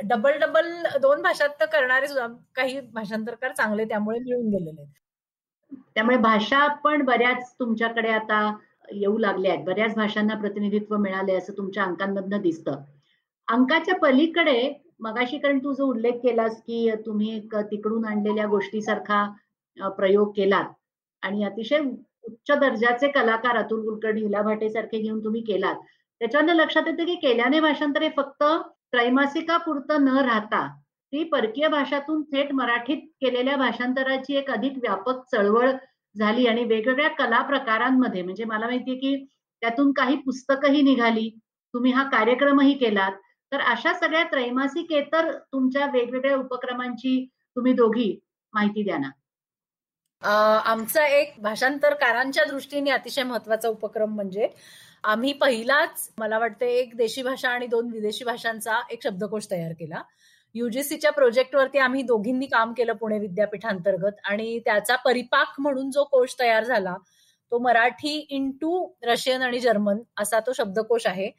डबल 0.10 0.38
डबल 0.39 0.68
दोन 1.02 1.22
भाषात 1.22 1.63
करणारे 1.72 2.08
सुद्धा 2.08 2.28
काही 2.56 2.80
भाषांतरकार 2.94 3.52
चांगले 3.54 3.86
त्यामुळे 3.86 4.20
मिळून 4.20 4.48
गेलेले 4.50 4.82
आहेत. 4.82 4.94
त्यामुळे 5.96 6.18
भाषा 6.18 6.68
पण 6.84 7.02
बऱ्याच 7.06 7.52
तुमच्याकडे 7.60 8.10
आता 8.10 8.39
येऊ 8.91 9.18
लागल्या 9.18 9.52
आहेत. 9.54 9.65
बऱ्याच 9.65 9.96
भाषांना 9.96 10.36
प्रतिनिधित्व 10.36 10.96
मिळाले 10.98 11.36
असं 11.36 11.58
तुमच्या 11.58 11.84
अंकांमधनं 11.84 12.41
दिसतं. 12.41 12.82
अंकाच्या 13.48 13.96
पलीकडे 13.96 14.72
मगाशी 15.00 15.38
कारण 15.38 15.58
तू 15.60 15.74
जो 15.74 15.86
उल्लेख 15.86 16.20
केलास 16.24 16.62
की 16.62 16.89
तुम्ही 17.06 17.39
तिकडून 17.54 18.06
आणलेल्या 18.06 18.46
गोष्टीसारखा 18.48 19.89
प्रयोग 19.98 20.32
केलात 20.36 20.72
आणि 21.24 21.44
अतिशय 21.44 21.80
उच्च 22.24 22.52
दर्जाचे 22.52 23.08
कलाकार 23.12 23.58
अतुल 23.58 23.84
कुलकर्णी 23.86 24.22
हिला 24.22 24.41
भाटे 24.41 24.70
सारखे 24.70 25.00
घेऊन 25.00 25.24
तुम्ही 25.24 25.41
केलात. 25.44 25.76
त्याच्यानं 26.21 26.54
लक्षात 26.54 26.88
येतं 26.88 27.06
की 27.06 27.15
केल्याने 27.15 27.60
भाषांतर 27.60 28.01
हे 28.01 28.10
फक्त 28.17 28.43
त्रैमासिकापुरतं 28.91 30.04
न 30.06 30.17
राहता 30.19 30.67
ती 31.13 31.23
परकीय 31.23 31.67
भाषातून 31.67 32.21
थेट 32.23 32.51
मराठीत 32.51 33.01
केलेल्या 33.21 33.56
भाषांतराची 33.58 34.36
एक 34.36 34.51
अधिक 34.51 34.78
व्यापक 34.78 35.23
चळवळ 35.32 35.71
झाली 36.15 36.47
आणि 36.47 36.63
वेगवेगळ्या 36.63 37.10
कला 37.10 37.41
प्रकारांमध्ये 37.41 38.21
म्हणजे 38.21 38.43
मला 38.43 38.65
माहितीये 38.65 38.97
की 38.97 39.15
त्यातून 39.62 39.91
काही 39.91 40.15
पुस्तकही 40.15 40.82
निघाली 40.82 41.30
तुम्ही 41.73 41.91
हा 41.91 42.04
कार्यक्रमही 42.10 42.73
केलात. 42.73 43.12
तर 43.51 43.60
अशा 43.62 43.93
सगळ्या 43.93 44.23
त्रैमासिकेतर 44.23 45.32
तुमच्या 45.54 45.86
वेगवेगळ्या 45.86 46.38
उपक्रमांची 46.38 47.25
तुम्ही 47.56 47.73
दोघी 47.73 48.10
माहिती 48.54 48.84
द्या 48.84 48.97
ना. 48.97 49.10
आमचा 50.65 51.06
एक 51.08 51.34
भाषांतरकारांच्या 51.41 52.43
दृष्टीने 52.45 52.91
अतिशय 52.91 53.23
महत्त्वाचा 53.23 53.69
उपक्रम 53.69 54.13
म्हणजे 54.15 54.47
आम्ही 55.06 55.34
पहिलाच 55.34 56.10
मला 56.18 56.38
वाटतं 56.39 56.65
एक 56.65 56.96
देशी 56.98 57.22
भाषा 57.24 57.50
आणि 57.50 57.68
दोन 57.68 57.89
विदेशी 57.94 58.24
भाषांचा 58.24 58.80
एक 58.91 59.04
शब्दकोश 59.04 59.48
तयार 59.52 59.72
केला. 59.72 60.02
युजीसीच्या 60.56 61.12
प्रोजेक्टवरती 61.12 61.78
आम्ही 61.78 62.02
दोघींनी 62.02 62.46
काम 62.46 62.74
केलं 62.74 62.94
पुणे 62.94 63.20
विद्यापीठांतर्गत 63.20 64.20
आणि 64.24 64.60
त्याचा 64.60 64.96
परिपाक 64.96 65.60
म्हणून 65.60 65.91
जो 65.91 66.04
कोश 66.04 66.36
तयार 66.39 66.63
झाला 66.63 66.96
तो 67.56 67.60
मराठी 67.60 68.15
इंटू 68.32 68.70
रशियन 69.08 69.41
आणि 69.41 69.60
जर्मन 69.60 70.00
असा 70.20 70.39
तो 70.48 70.54
शब्दकोश 70.54 71.06
आहे. 71.08 71.30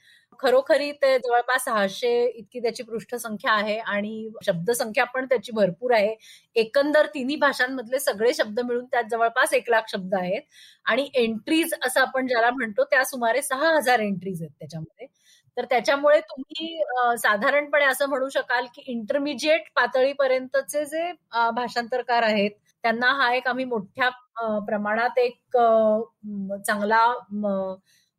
खरोखरी 0.41 0.91
ते 1.03 1.17
जवळपास 1.19 1.65
सहाशे 1.65 2.13
इतकी 2.29 2.61
त्याची 2.61 2.83
पृष्ठसंख्या 2.83 3.53
आहे 3.53 3.77
आणि 3.79 4.29
शब्दसंख्या 4.47 5.05
पण 5.15 5.27
त्याची 5.27 5.53
भरपूर 5.53 5.93
आहे. 5.95 6.15
एकंदर 6.57 7.07
तिन्ही 7.15 7.37
भाषांमधले 7.37 7.99
सगळे 8.01 8.33
शब्द 8.35 8.61
मिळून 8.61 8.85
त्यात 8.87 9.05
जवळपास 9.11 9.53
एक 9.55 9.71
लाख 9.71 9.91
शब्द 9.93 10.15
आहेत. 10.15 10.43
आणि 10.87 11.09
एंट्रीज 11.15 11.75
असं 11.87 12.01
आपण 12.01 12.27
ज्याला 12.27 12.51
म्हणतो 12.53 12.85
त्या 12.85 13.05
सुमारे 13.05 13.43
सहा 13.43 13.75
हजार 13.77 14.01
एंट्रीज 14.01 14.43
आहेत 14.43 14.53
त्याच्यामध्ये. 14.61 15.07
तर 15.57 15.65
त्याच्यामुळे 15.71 16.21
तुम्ही 16.23 16.79
साधारणपणे 17.19 17.85
असं 17.85 18.09
म्हणू 18.09 18.29
शकाल 18.31 18.67
की 18.75 18.83
इंटरमिजिएट 18.87 19.69
पातळीपर्यंतचे 19.77 20.85
जे 20.87 21.11
भाषांतरकार 21.55 22.23
आहेत 22.23 22.51
त्यांना 22.87 23.07
हा 23.17 23.33
एक 23.35 23.47
आम्ही 23.49 23.65
मोठ्या 23.65 24.09
प्रमाणात 24.67 25.19
एक 25.19 25.57
चांगला 26.67 27.01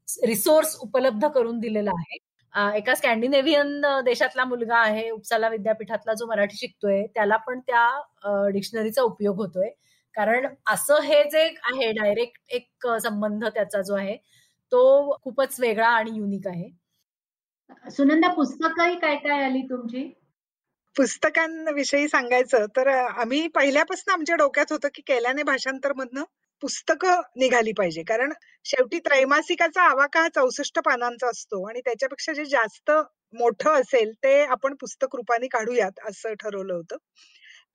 रिसोर्स 0.08 0.76
उपलब्ध 0.82 1.28
करून 1.28 1.60
दिलेला 1.60 1.92
आहे. 1.92 2.18
एका 2.78 2.96
स्कॅन्डिनेव्हियन 2.96 3.82
देशातला 4.06 4.44
मुलगा 4.46 4.78
आहे 4.78 5.10
उपसाला 5.12 5.50
विद्यापीठातला 5.50 6.14
जो 6.14 6.26
मराठी 6.28 6.58
शिकतोय 6.58 7.06
त्याला 7.16 7.38
पण 7.38 7.60
त्या 7.60 8.50
डिक्शनरीचा 8.54 9.02
उपयोग 9.02 9.38
होतोय. 9.38 9.70
कारण 10.16 10.48
असं 10.72 11.02
हे 11.04 11.24
जे 11.32 11.44
आहे 11.74 11.92
डायरेक्ट 11.94 12.54
एक 12.56 12.88
संबंध 13.04 13.46
त्याचा 13.46 13.82
जो 13.82 13.96
आहे 13.96 14.18
तो 14.72 15.18
खूपच 15.24 15.60
वेगळा 15.60 15.88
आणि 15.90 16.18
युनिक 16.18 16.48
आहे. 16.48 16.70
सुनंदा 17.92 18.34
पुस्तकही 18.34 18.96
काय 19.00 19.16
काय 19.18 19.44
आली 19.44 19.62
तुमची? 19.70 20.04
पुस्तकांविषयी 20.98 22.08
सांगायचं 22.08 22.66
तर 22.78 22.88
आम्ही 22.88 23.48
पहिल्यापासून 23.48 24.14
आमच्या 24.14 24.36
डोक्यात 24.36 24.72
होतं 24.72 24.88
की 24.96 25.02
केल्याने 25.02 25.44
भाषांतर 25.44 25.94
मधनं 25.94 26.24
पुस्तकं 26.64 27.22
निघाली 27.36 27.72
पाहिजे. 27.72 28.04
कारण 28.04 28.32
शेवटी 28.66 29.00
त्रैमासिकाचा 29.00 29.82
आवाका 29.82 30.22
हा 30.22 30.28
चौसष्ट 30.36 30.80
पानांचा 30.80 31.28
असतो 31.30 31.64
आणि 31.70 31.82
त्याच्यापेक्षा 31.86 32.34
जे 32.34 32.46
जास्त 32.46 32.92
मोठं 33.34 33.72
असेल 33.72 34.12
ते 34.24 34.42
आपण 34.46 34.76
पुस्तक 34.76 35.16
रूपाने 35.16 35.48
काढूयात 35.48 36.00
असं 36.10 36.34
ठरवलं 36.34 36.74
होतं. 36.74 36.98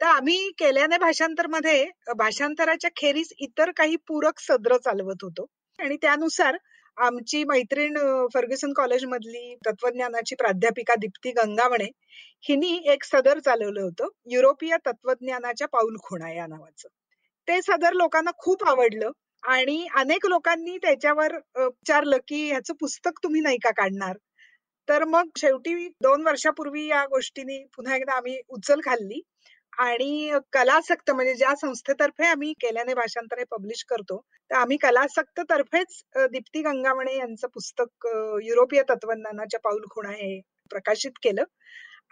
तर 0.01 0.07
आम्ही 0.07 0.51
केल्याने 0.59 0.99
भाषांतरमध्ये 0.99 1.85
भाषांतराच्या 2.17 2.91
खेरीज 2.97 3.33
इतर 3.39 3.71
काही 3.77 3.97
पूरक 4.09 4.41
सदर 4.41 4.77
चालवत 4.77 5.23
होतो. 5.23 5.47
आणि 5.79 5.97
त्यानुसार 6.03 6.57
आमची 6.97 7.43
मैत्रीण 7.45 7.97
फर्ग्युसन 8.35 8.73
कॉलेज 8.73 9.05
मधली 9.07 9.55
तत्वज्ञानाची 9.67 10.35
प्राध्यापिका 10.35 10.95
दीप्ती 11.01 11.31
गंगावणे 11.33 11.85
हिनी 12.45 12.77
एक 12.93 13.05
सदर 13.05 13.39
चालवलं 13.41 13.81
होतं 13.83 14.09
युरोपीय 14.27 14.77
तत्वज्ञानाच्या 14.87 15.67
पाऊलखुणा 15.69 16.33
या 16.33 16.47
नावाचं. 16.47 16.89
ते 17.49 17.61
सदर 17.63 17.93
लोकांना 17.95 18.31
खूप 18.39 18.65
आवडलं 18.65 19.11
आणि 19.43 19.87
अनेक 19.97 20.27
लोकांनी 20.27 20.77
त्याच्यावर 20.79 21.35
विचारलं 21.57 22.17
की 22.29 22.47
ह्याचं 22.49 22.75
पुस्तक 22.81 23.19
तुम्ही 23.23 23.41
नाही 23.41 23.59
का 23.59 23.71
काढणार? 23.77 24.17
तर 24.89 25.05
मग 25.07 25.29
शेवटी 25.39 25.89
दोन 26.03 26.23
वर्षापूर्वी 26.27 26.87
या 26.89 27.05
गोष्टींनी 27.07 27.59
पुन्हा 27.77 27.97
एकदा 27.97 28.15
आम्ही 28.17 28.39
उचल 28.51 28.81
खाल्ली. 28.85 29.21
आणि 29.79 30.39
कलासक्त 30.53 31.11
म्हणजे 31.11 31.35
ज्या 31.35 31.55
संस्थेतर्फे 31.57 32.27
आम्ही 32.27 32.53
केल्याने 32.61 32.95
भाषांतर 32.95 33.39
हे 33.39 33.45
पब्लिश 33.51 33.85
करतो 33.89 34.21
तर 34.51 34.55
आम्ही 34.55 34.77
कलासक्त 34.77 35.41
तर्फेच 35.51 36.03
दीप्ती 36.33 36.63
गंगावणे 36.63 37.17
यांचं 37.17 37.49
पुस्तक 37.55 38.07
युरोपीय 38.45 38.83
तत्वज्ञानाच्या 38.91 39.61
पाऊल 39.61 39.85
खुणा 39.91 40.11
हे 40.13 40.39
प्रकाशित 40.71 41.13
केलं. 41.23 41.45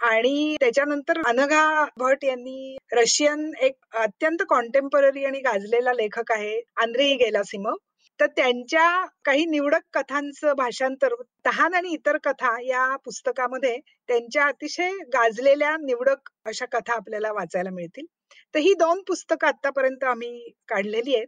आणि 0.01 0.57
त्याच्यानंतर 0.61 1.21
अनघा 1.27 1.85
भट 1.99 2.25
यांनी 2.25 2.77
रशियन 2.93 3.51
एक 3.63 3.97
अत्यंत 3.97 4.43
कॉन्टेम्पररी 4.49 5.25
आणि 5.25 5.41
गाजलेला 5.41 5.93
लेखक 5.93 6.33
आहे 6.33 6.61
आंद्रे 6.77 7.13
गेलासिमव 7.17 7.75
तर 8.21 8.27
त्यांच्या 8.27 8.87
काही 9.25 9.45
निवडक 9.47 9.81
कथांचं 9.93 10.55
भाषांतर 10.57 11.15
तहान 11.47 11.75
आणि 11.75 11.93
इतर 11.93 12.17
कथा 12.25 12.57
या 12.63 12.85
पुस्तकामध्ये 12.97 13.77
त्यांच्या 14.09 14.47
अतिशय 14.47 14.91
गाजलेल्या 15.15 15.77
निवडक 15.77 16.31
अशा 16.47 16.67
कथा 16.73 16.93
आपल्याला 16.93 17.33
वाचायला 17.33 17.71
मिळतील. 17.71 18.05
तर 18.55 18.59
ही 18.59 18.75
दोन 18.75 19.03
पुस्तकं 19.09 19.47
आतापर्यंत 19.47 20.05
आम्ही 20.05 20.51
काढलेली 20.69 21.15
आहेत. 21.17 21.27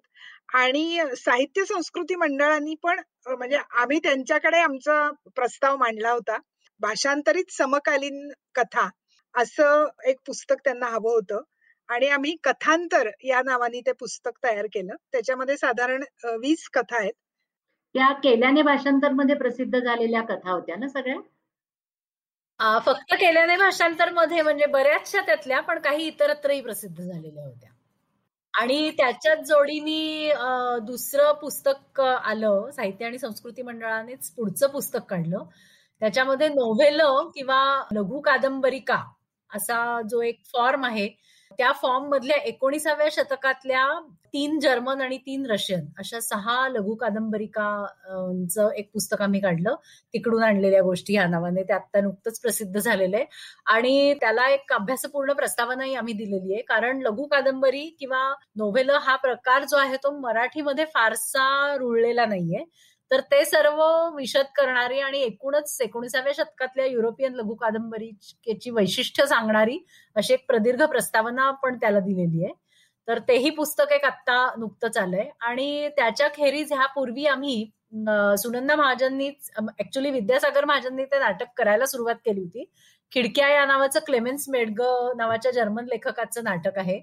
आणि 0.55 1.01
साहित्य 1.17 1.65
संस्कृती 1.65 2.15
मंडळांनी 2.15 2.75
पण 2.83 3.01
म्हणजे 3.29 3.59
आम्ही 3.73 3.99
त्यांच्याकडे 3.99 4.59
आमचा 4.59 5.11
प्रस्ताव 5.37 5.77
मांडला 5.77 6.11
होता 6.11 6.37
भाषांतरित 6.81 7.53
समकालीन 7.53 8.29
कथा 8.55 8.89
असं 9.35 9.87
एक 10.07 10.17
पुस्तक 10.27 10.57
त्यांना 10.65 10.87
हवं 10.87 11.13
होतं. 11.13 11.43
आणि 11.93 12.09
आम्ही 12.09 12.35
कथांतर 12.45 13.09
या 13.25 13.43
नावाने 13.45 13.81
ते 13.81 13.93
पुस्तक 13.93 14.39
तयार 14.45 14.67
केलं. 14.67 14.95
त्याच्यामध्ये 15.13 15.57
साधारण 15.57 16.05
वीस 16.43 16.69
कथा 16.69 16.97
आहेत. 16.97 17.13
त्या 17.95 18.13
केल्याने 18.23 18.63
भाषांतरमध्ये 18.63 19.35
प्रसिद्ध 19.35 19.79
झालेल्या 19.79 20.23
कथा 20.23 20.51
होत्या 20.51 20.77
ना 20.77 20.89
सगळ्या? 20.89 21.21
फक्त 22.81 23.15
केल्याने 23.15 23.57
भाषांतरमध्ये 23.57 24.43
म्हणजे 24.43 24.67
बऱ्याचशा 24.67 25.21
त्यातल्या 25.21 25.61
पण 25.61 25.79
काही 25.79 26.07
इतरत्रही 26.07 26.61
प्रसिद्ध 26.61 27.03
झालेल्या 27.03 27.45
होत्या. 27.45 27.71
आणि 28.55 28.91
त्याच्याच 28.91 29.39
जोडीनी 29.49 30.31
दुसरं 30.83 31.33
पुस्तक 31.33 32.01
आलं. 32.01 32.71
साहित्य 32.71 33.07
आणि 33.07 33.19
संस्कृती 33.19 33.63
मंडळानेच 33.63 34.31
पुढचं 34.31 34.67
पुस्तक 34.67 35.11
काढलं. 35.11 35.45
त्याच्यामध्ये 36.03 36.49
नोव्हेल 36.49 37.01
किंवा 37.35 37.63
लघु 37.93 38.21
कादंबरिका 38.21 39.03
असा 39.51 40.01
जो 40.11 40.21
एक 40.23 40.41
फॉर्म 40.53 40.85
आहे 40.85 41.09
त्या 41.59 41.73
फॉर्म 41.73 42.05
मधल्या 42.05 42.37
एकोणीसाव्या 42.37 43.07
शतकातल्या 43.13 44.01
तीन 44.33 44.59
जर्मन 44.61 45.01
आणि 45.01 45.17
तीन 45.19 45.47
रशियन 45.47 45.85
अशा 45.99 46.21
सहा 46.21 46.69
लघु 46.69 46.95
कादंबरिकांचं 46.95 48.71
एक 48.77 48.91
पुस्तक 48.93 49.23
आम्ही 49.23 49.41
काढलं. 49.41 49.75
तिकडून 50.15 50.43
आणलेल्या 50.43 50.83
गोष्टी 50.83 51.15
या 51.15 51.27
नावाने. 51.27 51.63
ते 51.63 51.73
आता 51.73 52.01
नुकतंच 52.01 52.41
प्रसिद्ध 52.41 52.81
झालेलं 52.81 53.17
आहे. 53.17 53.25
आणि 53.67 54.15
त्याला 54.15 54.49
एक 54.49 54.73
अभ्यासपूर्ण 54.73 55.33
प्रस्तावनाही 55.33 55.95
आम्ही 55.95 56.15
दिलेली 56.15 56.53
आहे. 56.55 56.63
कारण 56.63 57.01
लघु 57.01 57.27
कादंबरी 57.27 57.97
किंवा 58.01 58.23
नोव्हेल 58.57 58.91
हा 58.91 59.17
प्रकार 59.17 59.65
जो 59.65 59.77
आहे 59.77 59.97
तो 59.97 60.19
मराठीमध्ये 60.21 60.85
फारसा 60.85 61.77
रुळलेला 61.77 62.27
नाहीये. 62.27 62.65
तर 63.13 63.21
ते 63.31 63.45
सर्व 63.45 63.83
विशद 64.17 64.47
करणारी 64.57 65.01
आणि 65.01 65.19
एकूणच 65.23 65.77
एकोणीसाव्या 65.83 66.33
शतकातल्या 66.37 66.87
युरोपियन 66.87 67.35
लघु 67.35 67.55
कादंबरीची 67.55 68.71
वैशिष्ट्य 68.71 69.27
सांगणारी 69.27 69.79
अशी 70.17 70.33
एक 70.35 70.45
प्रदीर्घ 70.49 70.83
प्रस्तावना 70.85 71.51
पण 71.63 71.77
त्याला 71.81 72.01
दिलेली 72.01 72.45
आहे. 72.45 72.53
तर 73.09 73.19
तेही 73.29 73.51
पुस्तक 73.51 73.93
एक 73.93 74.05
आत्ता 74.05 74.37
नुकतंच 74.59 74.97
आलंय. 74.99 75.29
आणि 75.41 75.89
त्याच्या 75.97 76.29
खेरीज 76.35 76.73
ह्या 76.73 76.87
पूर्वी 76.87 77.27
आम्ही 77.27 77.65
सुनंदा 78.39 78.75
महाजननीच 78.77 79.51
ऍक्च्युली 79.81 80.11
विद्यासागर 80.11 80.65
महाजननी 80.65 81.05
ते 81.05 81.19
नाटक 81.19 81.47
करायला 81.57 81.87
सुरुवात 81.87 82.15
केली 82.25 82.41
होती. 82.41 82.65
खिडक्या 83.13 83.49
या 83.49 83.65
नावाचं 83.67 84.01
क्लेमेन्स 84.07 84.49
मेडग 84.49 84.83
नावाच्या 85.17 85.53
जर्मन 85.53 85.85
लेखकाचं 85.85 86.45
नाटक 86.45 86.79
आहे. 86.79 87.01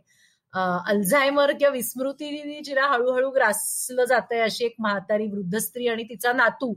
अल्झायमर 0.54 1.52
किंवा 1.52 1.72
विस्मृतीने 1.74 2.60
जिला 2.62 2.86
हळूहळू 2.88 3.30
ग्रासलं 3.32 4.06
जातंय 4.06 4.40
अशी 4.42 4.66
एक 4.66 4.76
म्हातारी 4.80 5.28
वृद्ध 5.28 5.58
स्त्री 5.58 5.88
आणि 5.88 6.04
तिचा 6.04 6.34
नातू 6.34 6.72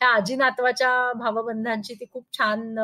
ह्या 0.00 0.08
आजी 0.08 0.36
नातवाच्या 0.36 0.90
भावबंधांची 1.12 1.94
ती 1.94 2.04
खूप 2.12 2.24
छान 2.38 2.74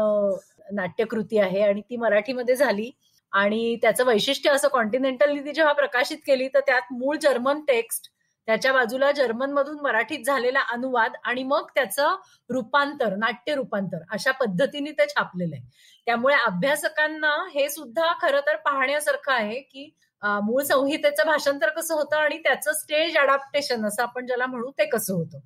नाट्यकृती 0.75 1.39
आहे 1.39 1.61
आणि 1.63 1.81
ती 1.81 1.97
मराठीमध्ये 1.97 2.55
झाली. 2.57 2.91
आणि 3.33 3.77
त्याचं 3.83 4.05
वैशिष्ट्य 4.07 4.51
असं 4.51 4.69
कॉन्टिनेंटलनी 4.69 5.41
ती 5.41 5.53
जेव्हा 5.53 5.73
प्रकाशित 5.73 6.19
केली 6.27 6.49
तर 6.55 6.61
त्यात 6.61 6.93
मूळ 6.93 7.17
जर्मन 7.23 7.61
टेक्स्ट 7.65 8.09
त्याच्या 8.49 8.73
बाजूला 8.73 9.11
जर्मन 9.13 9.53
मधून 9.53 9.79
मराठीत 9.83 10.25
झालेला 10.27 10.61
अनुवाद 10.73 11.13
आणि 11.25 11.43
मग 11.43 11.67
त्याचं 11.75 12.17
रूपांतर 12.51 13.15
नाट्य 13.17 13.55
रूपांतर 13.55 14.03
अशा 14.13 14.33
पद्धतीने 14.41 14.93
ते 14.93 15.07
छापलेलं 15.09 15.57
आहे. 15.57 15.65
त्यामुळे 16.07 16.35
अभ्यासकांना 16.37 17.35
हे 17.55 17.69
सुद्धा 17.69 18.13
खरं 18.23 18.41
तर 18.47 18.57
पाहण्यासारखं 18.65 19.33
आहे 19.33 19.61
की 19.61 19.89
मूळ 20.23 20.63
संहितेचं 20.63 21.27
भाषांतर 21.27 21.69
कसं 21.71 21.95
होतं 21.95 22.17
आणि 22.17 22.39
त्याचं 22.39 22.73
स्टेज 22.73 23.17
अडॅप्टेशन 23.19 23.85
असं 23.87 24.03
आपण 24.03 24.27
ज्याला 24.27 24.47
म्हणू 24.47 24.71
ते 24.79 24.87
कसं 24.89 25.15
होतं. 25.15 25.39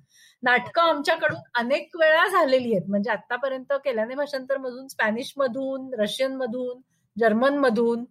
नाटकं 0.43 0.81
आमच्याकडून 0.83 1.39
अनेक 1.55 1.95
वेळा 1.99 2.27
झालेली 2.29 2.71
आहेत. 2.71 2.89
म्हणजे 2.89 3.11
आतापर्यंत 3.11 3.73
केल्याने 3.85 4.15
भाषांतर 4.15 4.57
मधून 4.57 4.87
स्पॅनिश 4.87 5.33
मधून 5.37 5.93
रशियन 5.99 6.35
मधून 6.35 6.81
जर्मन 7.17 7.57
मधून 7.59 8.05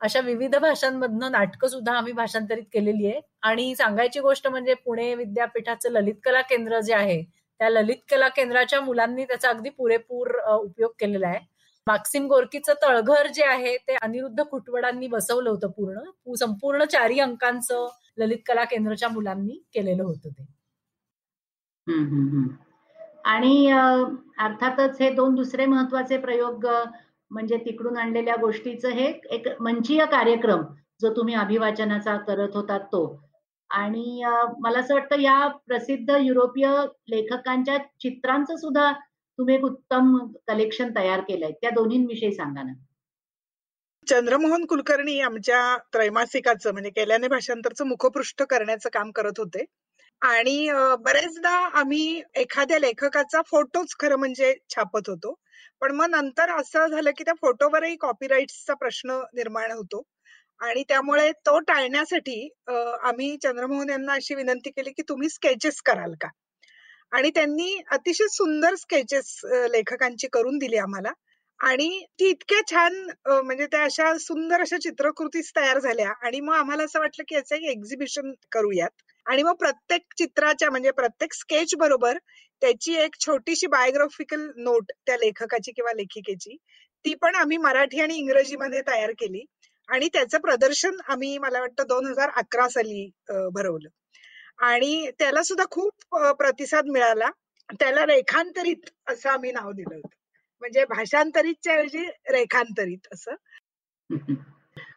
अशा 0.00 0.20
विविध 0.20 0.54
भाषांमधनं 0.56 1.30
नाटकं 1.32 1.68
सुद्धा 1.68 1.92
आम्ही 1.92 2.12
भाषांतरित 2.12 2.64
केलेली 2.72 3.06
आहे 3.06 3.20
आणि 3.42 3.74
सांगायची 3.74 4.20
गोष्ट 4.20 4.46
म्हणजे 4.48 4.74
पुणे 4.74 5.14
विद्यापीठाचं 5.14 5.90
ललित 5.92 6.14
कला 6.24 6.40
केंद्र 6.42 6.80
जे 6.80 6.94
आहे 6.94 7.22
त्या 7.60 7.68
ललित 7.70 7.96
कला 8.10 8.28
केंद्राच्या 8.28 8.80
मुलांनी 8.80 9.24
त्याचा 9.24 9.48
अगदी 9.48 9.70
पुरेपूर 9.70 10.30
उपयोग 10.48 10.90
केलेला 11.00 11.28
आहे. 11.28 11.38
माक्सिम 11.86 12.26
गोरकीचं 12.26 12.72
तळघर 12.82 13.26
जे 13.34 13.44
आहे 13.44 13.76
ते 13.78 13.94
अनिरुद्ध 14.02 14.42
खुटवडांनी 14.50 15.06
बसवलं 15.08 15.50
होतं 15.50 15.70
पूर्ण. 15.70 16.34
संपूर्ण 16.36 16.84
चारी 16.84 17.18
अंकांचं 17.20 17.86
ललित 18.18 18.38
कला 18.46 18.64
केंद्रच्या 18.64 19.08
मुलांनी 19.08 19.58
केलेलं 19.74 20.02
होतं 20.04 20.30
ते. 20.30 20.46
आणि 23.24 23.70
अर्थातच 23.70 25.00
हे 25.00 25.10
दोन 25.10 25.34
दुसरे 25.34 25.66
महत्त्वाचे 25.66 26.16
प्रयोग 26.18 26.66
म्हणजे 27.30 27.56
तिकडून 27.58 27.96
आणलेल्या 27.96 28.34
गोष्टीचं 28.40 28.88
हे 28.90 29.06
एक 29.30 29.48
मंचीय 29.60 30.04
कार्यक्रम 30.06 30.62
जो 31.00 31.12
तुम्ही 31.16 31.34
अभिवाचनाचा 31.34 32.16
करत 32.18 32.54
होता 32.54 32.78
तो. 32.92 33.04
आणि 33.70 34.22
मला 34.60 34.78
असं 34.78 34.94
वाटतं 34.94 35.20
या 35.20 35.46
प्रसिद्ध 35.66 36.16
युरोपीय 36.16 36.68
लेखकांच्या 37.08 37.78
चित्रांचं 38.00 38.56
सुद्धा 38.56 38.92
तुम्ही 39.38 39.54
एक 39.54 39.64
उत्तम 39.64 40.16
कलेक्शन 40.48 40.90
तयार 40.96 41.20
केलंय. 41.20 41.50
त्या 41.52 41.70
दोन्हींविषयी 41.70 42.32
सांगा 42.34 42.62
ना. 42.62 42.72
चंद्रमोहन 44.06 44.64
कुलकर्णी 44.66 45.18
आमच्या 45.20 45.60
त्रैमासिकाचं 45.92 46.72
म्हणजे 46.72 46.90
केल्याने 46.90 47.28
भाषांतरचं 47.28 47.86
मुखपृष्ठ 47.86 48.42
करण्याचं 48.42 48.88
काम 48.92 49.10
करत 49.10 49.38
होते. 49.38 49.64
आणि 50.22 50.68
बरेचदा 51.00 51.50
आम्ही 51.80 52.22
एखाद्या 52.34 52.78
लेखकाचा 52.78 53.40
फोटोच 53.46 53.94
खरं 54.00 54.16
म्हणजे 54.16 54.54
छापत 54.70 55.08
होतो. 55.08 55.34
पण 55.80 55.94
मग 55.96 56.10
नंतर 56.10 56.50
असं 56.50 56.86
झालं 56.86 57.10
की 57.10 57.24
त्या 57.24 57.34
फोटोवरही 57.40 57.96
कॉपीराईट्सचा 57.96 58.74
प्रश्न 58.74 59.20
निर्माण 59.34 59.72
होतो. 59.72 60.02
आणि 60.60 60.82
त्यामुळे 60.88 61.30
तो 61.46 61.58
टाळण्यासाठी 61.60 62.48
आम्ही 62.68 63.36
चंद्रमोहन 63.42 63.90
यांना 63.90 64.12
अशी 64.12 64.34
विनंती 64.34 64.70
केली 64.70 64.90
की 64.90 65.02
तुम्ही 65.08 65.28
स्केचेस 65.28 65.80
कराल 65.82 66.14
का? 66.20 66.28
आणि 67.12 67.30
त्यांनी 67.34 67.76
अतिशय 67.92 68.26
सुंदर 68.30 68.74
स्केचेस 68.74 69.40
लेखकांची 69.72 70.28
करून 70.32 70.58
दिली 70.58 70.76
आम्हाला. 70.76 71.12
आणि 71.60 71.88
ती 72.20 72.28
इतक्या 72.30 72.60
छान 72.70 72.94
म्हणजे 73.26 73.66
त्या 73.66 73.82
अशा 73.84 74.12
सुंदर 74.20 74.60
अशा 74.60 74.76
चित्रकृतीच 74.78 75.50
तयार 75.56 75.78
झाल्या. 75.78 76.10
आणि 76.22 76.40
मग 76.40 76.54
आम्हाला 76.54 76.84
असं 76.84 77.00
वाटलं 77.00 77.24
की 77.28 77.34
याचं 77.34 77.56
एक 77.56 77.68
एक्झिबिशन 77.70 78.32
करूयात. 78.52 78.90
आणि 79.26 79.42
मग 79.42 79.54
प्रत्येक 79.54 80.02
चित्राच्या 80.18 80.70
म्हणजे 80.70 80.90
प्रत्येक 80.90 81.32
स्केच 81.34 81.74
बरोबर 81.78 82.18
त्याची 82.62 82.94
एक 82.96 83.14
छोटीशी 83.20 83.66
बायोग्राफिकल 83.66 84.46
नोट 84.56 84.92
त्या 85.06 85.16
लेखकाची 85.16 85.72
किंवा 85.72 85.92
लेखिकेची 85.92 86.56
ती 87.04 87.14
पण 87.14 87.34
आम्ही 87.34 87.56
मराठी 87.56 88.00
आणि 88.00 88.16
इंग्रजीमध्ये 88.16 88.80
तयार 88.88 89.10
केली. 89.18 89.44
आणि 89.88 90.08
त्याचं 90.12 90.38
प्रदर्शन 90.38 90.96
आम्ही 91.08 91.36
मला 91.38 91.60
वाटतं 91.60 91.86
दोन 91.88 92.06
हजार 92.06 92.30
अकरा 92.36 92.68
साली 92.68 93.10
भरवलं. 93.54 93.88
आणि 94.58 95.10
त्याला 95.18 95.42
सुद्धा 95.42 95.64
खूप 95.70 96.16
प्रतिसाद 96.38 96.86
मिळाला. 96.86 97.30
त्याला 97.80 98.04
रेखांतरित 98.06 98.90
असं 99.06 99.28
आम्ही 99.30 99.52
नाव 99.52 99.70
दिलं 99.72 99.94
होतं. 99.94 100.08
म्हणजे 100.62 100.84
भाषांतरितच्या 100.84 101.74
ऐवजी 101.74 102.04
रेखांतरित 102.30 103.06
असं. 103.12 103.34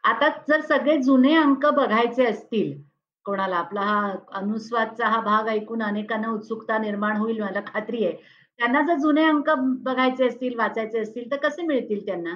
आता 0.03 0.27
जर 0.49 0.61
सगळे 0.61 0.97
जुने 1.03 1.35
अंक 1.35 1.65
बघायचे 1.65 2.25
असतील 2.25 2.81
कोणाला 3.25 3.55
आपला 3.55 3.81
हा 3.81 4.11
अनुस्वादचा 4.33 5.07
हा 5.07 5.19
भाग 5.21 5.47
ऐकून 5.47 5.81
अनेकांना 5.83 6.29
उत्सुकता 6.29 6.77
निर्माण 6.77 7.17
होईल 7.17 7.39
मला 7.39 7.61
खात्री 7.67 8.05
आहे. 8.05 8.13
त्यांना 8.59 8.81
जर 8.81 8.97
जुने 8.99 9.23
अंक 9.23 9.49
बघायचे 9.83 10.27
असतील 10.27 10.55
वाचायचे 10.55 10.99
असतील 10.99 11.29
तर 11.31 11.37
कसे 11.37 11.61
मिळतील 11.61 12.05
त्यांना? 12.05 12.35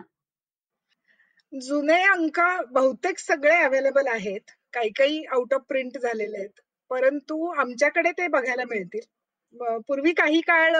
जुने 1.54 2.02
अंक 2.04 2.40
बहुतेक 2.72 3.20
सगळे 3.20 3.56
अवेलेबल 3.56 4.08
आहेत. 4.08 4.52
काही 4.74 4.90
काही 4.90 5.24
आउट 5.26 5.54
ऑफ 5.54 5.62
प्रिंट 5.68 5.98
झालेले 5.98 6.38
आहेत. 6.38 6.60
परंतु 6.94 7.46
आमच्याकडे 7.60 8.12
ते 8.12 8.28
बघायला 8.28 8.64
मिळतील. 8.66 9.02
पूर्वी 9.88 10.12
काही 10.14 10.42
काळ 10.42 10.74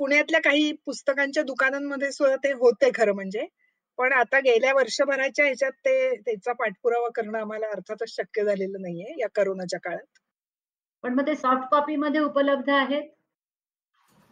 पुण्यातल्या 0.00 0.40
काही 0.40 0.70
पुस्तकांच्या 0.86 1.42
दुकानांमध्ये 1.42 2.10
सुद्धा 2.12 2.36
ते 2.36 2.52
होते 2.52 2.90
खरं 2.94 3.14
म्हणजे. 3.14 3.46
पण 3.98 4.12
आता 4.12 4.38
गेल्या 4.40 4.72
वर्षभराच्या 4.74 5.44
ह्याच्यात 5.44 5.72
ते 5.84 5.94
त्याचा 6.16 6.52
पाठपुरावा 6.52 7.08
करणं 7.14 7.38
आम्हाला 7.38 7.66
अर्थातच 7.66 8.14
शक्य 8.14 8.44
झालेलं 8.44 8.80
नाहीये 8.82 9.14
या 9.20 9.28
करोनाच्या 9.34 9.80
काळात. 9.80 10.18
पण 11.04 11.14
मग 11.14 11.26
ते 11.26 11.34
सॉफ्ट 11.36 11.68
कॉपी 11.70 11.96
मध्ये 11.96 12.20
उपलब्ध 12.20 12.70
आहेत? 12.70 13.08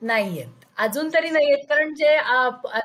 नाहीयेत. 0.03 0.65
अजून 0.77 1.09
तरी 1.15 1.31
नाहीयेत. 1.31 1.65
कारण 1.69 1.95
जे 1.95 2.17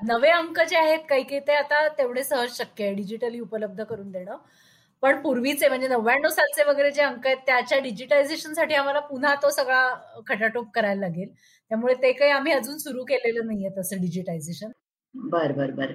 नवे 0.07 0.29
अंक 0.31 0.59
जे 0.61 0.77
आहेत 0.77 0.99
काही 1.09 1.23
काही 1.23 1.39
ते 1.47 1.53
आता 1.53 1.87
तेवढे 1.97 2.23
सहज 2.23 2.57
शक्य 2.57 2.83
आहे. 2.85 2.93
डिजिटली 2.95 3.39
उपलब्ध 3.39 3.83
करून 3.83 4.11
देणं. 4.11 4.37
पण 5.03 5.21
पूर्वीचे 5.21 5.67
म्हणजे 5.69 5.87
नव्याण्णव 5.87 6.29
सालचे 6.29 6.63
वगैरे 6.63 6.91
जे 6.91 7.01
अंक 7.01 7.25
आहेत 7.27 7.37
त्याच्या 7.45 7.77
डिजिटायझेशनसाठी 7.79 8.73
आम्हाला 8.73 8.99
पुन्हा 8.99 9.33
तो 9.35 9.49
सगळा 9.51 9.81
खटाटोप 10.27 10.71
करायला 10.75 10.99
लागेल. 11.01 11.27
त्यामुळे 11.71 11.93
ते 11.93 12.11
काही 12.11 12.31
आम्ही 12.31 12.53
अजून 12.53 12.77
सुरू 12.77 13.03
केलेलं 13.05 13.45
नाहीये 13.47 13.69
तसं 13.77 14.01
डिजिटायझेशन 14.01 14.71
बर 15.15 15.51
बर 15.51 15.71
बर. 15.71 15.91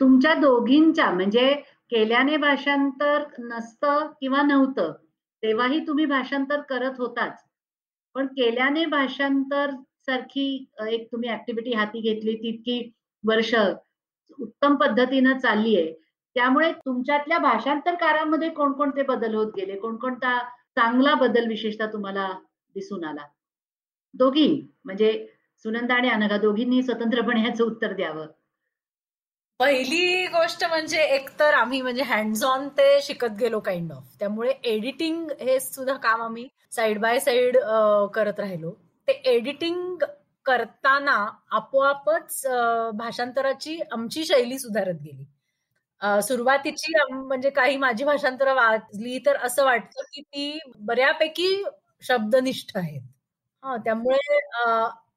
तुमच्या 0.00 0.34
दोघींच्या 0.34 1.10
म्हणजे 1.10 1.52
केल्याने 1.90 2.36
भाषांतर 2.36 3.22
नसतं 3.40 4.06
किंवा 4.20 4.42
नव्हतं 4.42 4.92
तेव्हाही 5.42 5.80
तुम्ही 5.86 6.04
भाषांतर 6.06 6.60
करत 6.60 6.98
होताच. 6.98 7.42
पण 8.14 8.26
केल्याने 8.26 8.84
भाषांतर 8.86 9.70
सारखी 10.06 10.46
एक 10.88 11.06
तुम्ही 11.12 11.30
ऍक्टिव्हिटी 11.30 11.72
हाती 11.74 12.00
घेतली 12.02 12.34
तितकी 12.36 12.80
वर्ष 13.24 13.54
उत्तम 14.38 14.74
पद्धतीनं 14.76 15.38
चालली 15.38 15.76
आहे. 15.76 15.92
त्यामुळे 16.36 16.72
तुमच्यातल्या 16.86 17.38
भाषांतरकारामध्ये 17.38 18.48
कोणकोणते 18.50 19.02
बदल 19.02 19.34
होत 19.34 19.52
गेले? 19.56 19.76
कोणकोणता 19.76 20.38
चांगला 20.76 21.14
बदल 21.14 21.46
विशेषतः 21.48 21.86
तुम्हाला 21.92 22.28
दिसून 22.74 23.04
आला? 23.04 23.24
दोघी 24.14 24.48
म्हणजे 24.84 25.12
सुनंदा 25.64 25.94
आणि 25.94 26.08
अनघा 26.08 26.36
दोघींनी 26.36 26.82
स्वतंत्रपणे 26.82 27.42
याचं 27.44 27.64
उत्तर 27.64 27.92
द्यावं. 27.92 28.26
पहिली 29.60 30.26
गोष्ट 30.26 30.64
म्हणजे 30.64 31.00
एकतर 31.14 31.54
आम्ही 31.54 31.80
म्हणजे 31.82 32.02
हँड्स 32.02 32.44
ऑन 32.44 32.68
ते 32.68 33.00
शिकत 33.02 33.36
गेलो 33.40 33.58
काइंड 33.60 33.92
ऑफ 33.92 34.14
त्यामुळे 34.18 34.52
एडिटिंग 34.64 35.30
हे 35.40 35.58
सुद्धा 35.60 35.94
काम 35.94 36.22
आम्ही 36.22 36.46
साइड 36.72 37.00
बाय 37.00 37.18
साइड 37.20 37.56
करत 38.14 38.40
राहिलो. 38.40 38.70
ते 39.08 39.12
एडिटिंग 39.34 40.04
करताना 40.46 41.16
आपोआपच 41.50 42.46
भाषांतराची 42.94 43.78
आमची 43.92 44.24
शैली 44.24 44.58
सुधारत 44.58 45.02
गेली. 45.04 45.24
सुरुवातीची 46.22 46.92
म्हणजे 47.10 47.50
काही 47.50 47.76
माझी 47.76 48.04
भाषांतर 48.04 48.52
वाचली 48.54 49.18
तर 49.26 49.36
असं 49.38 49.64
वाटतं 49.64 50.02
की 50.04 50.22
ती 50.22 50.58
बऱ्यापैकी 50.80 51.62
शब्दनिष्ठ 52.02 52.76
आहेत. 52.76 53.00
हा 53.62 53.76
त्यामुळे 53.76 54.38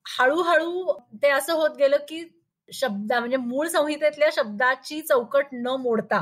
हळूहळू 0.10 0.93
ते 1.24 1.30
असं 1.30 1.54
होत 1.54 1.76
गेलं 1.78 1.98
की 2.10 2.24
शब्द 2.69 3.13
म्हणजे 3.13 3.38
मूळ 3.38 3.67
संहितेतल्या 3.67 4.30
शब्दाची 4.34 5.02
चौकट 5.02 5.48
न 5.54 5.76
मोडता 5.80 6.19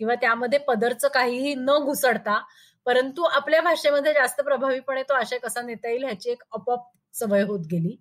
किंवा 0.00 0.14
त्यामध्ये 0.14 0.58
पदरचं 0.58 1.08
काहीही 1.08 1.54
न 1.54 1.78
घुसडता 1.78 2.38
परंतु 2.86 3.22
आपल्या 3.32 3.60
भाषेमध्ये 3.62 4.12
जास्त 4.14 4.40
प्रभावीपणे 4.40 5.02
तो 5.02 5.14
आशय 5.14 5.38
कसा 5.38 5.62
नेता 5.62 5.88
येईल 5.88 6.04
ह्याची 6.04 6.30
एक 6.30 6.42
आपोआप 6.52 6.86
सवय 7.14 7.42
होत 7.42 7.66
गेली. 7.70 7.96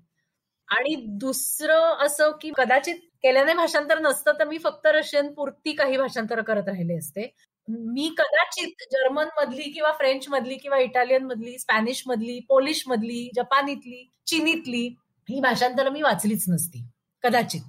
आणि 0.68 0.96
दुसरं 1.20 2.06
असं 2.06 2.32
की 2.42 2.52
कदाचित 2.58 2.96
केल्याने 3.24 3.54
भाषांतर 3.54 4.00
नसतं 4.00 4.32
तर 4.40 4.48
मी 4.48 4.58
फक्त 4.58 4.88
रशियन 4.88 5.34
पुरती 5.34 5.72
काही 5.74 5.98
भाषांतर 5.98 6.42
करत 6.42 6.68
राहिले 6.68 6.98
असते. 6.98 7.32
मी 7.68 8.16
कदाचित 8.18 8.84
जर्मन 8.92 9.28
मधली 9.38 9.72
किंवा 9.72 9.92
फ्रेंच 9.92 10.26
मधली 10.30 10.56
किंवा 10.56 10.78
इटालियन 10.78 11.24
मधली 11.24 11.58
स्पॅनिश 11.60 12.04
मधली 12.08 12.40
पोलिश 12.40 12.84
मधली 12.88 13.30
जपानीतली 13.36 14.10
चीनीतली 14.26 14.88
ही 15.30 15.40
भाषांतर 15.40 15.90
मी 15.90 16.02
वाचलीच 16.02 16.46
नसती. 16.50 16.84
कदाचित. 17.24 17.62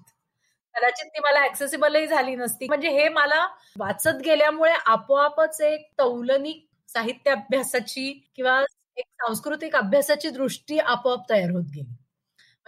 कदाचित 0.74 1.06
ती 1.06 1.20
मला 1.20 1.44
ऍक्सेसिबलही 1.44 2.06
झाली 2.06 2.34
नसती. 2.34 2.66
म्हणजे 2.68 2.88
हे 2.88 3.08
मला 3.08 3.46
वाचत 3.78 4.22
गेल्यामुळे 4.24 4.72
आपोआपच 4.86 5.60
एक 5.60 5.88
तौलनिक 5.98 6.66
साहित्य 6.88 7.30
अभ्यासाची 7.30 8.12
किंवा 8.36 8.60
एक 8.96 9.04
सांस्कृतिक 9.04 9.76
अभ्यासाची 9.76 10.30
दृष्टी 10.30 10.78
आपोआप 10.78 11.30
तयार 11.30 11.50
होत 11.50 11.64
गेली. 11.74 11.94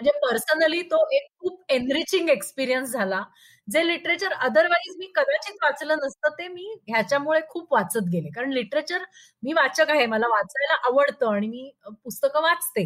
म्हणजे 0.03 0.19
पर्सनली 0.21 0.81
तो 0.83 0.97
एक 1.13 1.27
खूप 1.41 1.61
एनरिचिंग 1.69 2.29
एक्सपिरियन्स 2.31 2.91
झाला. 2.93 3.23
जे 3.69 3.87
लिटरेचर 3.87 4.33
अदरवाईज 4.41 4.97
मी 4.99 5.07
कदाचित 5.15 5.55
वाचलं 5.63 5.97
नसतं 5.97 6.33
ते 6.39 6.47
मी 6.49 6.65
ह्याच्यामुळे 6.89 7.41
खूप 7.49 7.73
वाचत 7.73 8.09
गेले. 8.13 8.29
कारण 8.31 8.53
लिटरेचर 8.53 9.05
मी 9.43 9.53
वाचक 9.53 9.91
आहे 9.91 10.07
मला 10.07 10.29
वाचायला 10.29 10.75
आवडतं 10.85 11.33
आणि 11.35 11.49
मी 11.49 11.71
पुस्तकं 12.05 12.43
वाचते. 12.43 12.85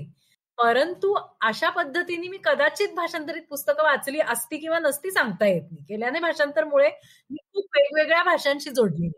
परंतु 0.59 1.15
अशा 1.43 1.69
पद्धतीने 1.71 2.29
मी 2.29 2.39
कदाचित 2.45 2.95
भाषांतरित 2.95 3.43
पुस्तकं 3.51 3.83
वाचली 3.85 4.21
असती 4.29 4.59
किंवा 4.59 4.79
नसती 4.79 5.11
सांगता 5.11 5.47
येत 5.47 5.63
नाही. 5.73 5.85
केल्याने 5.85 6.21
भाषांतरमुळे 6.21 6.91
मी 7.31 7.39
खूप 7.55 7.65
वेगवेगळ्या 7.77 8.23
भाषांशी 8.25 8.71
जोडली. 8.71 9.11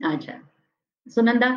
अच्छा. 0.00 0.32
सुनंदा? 1.06 1.48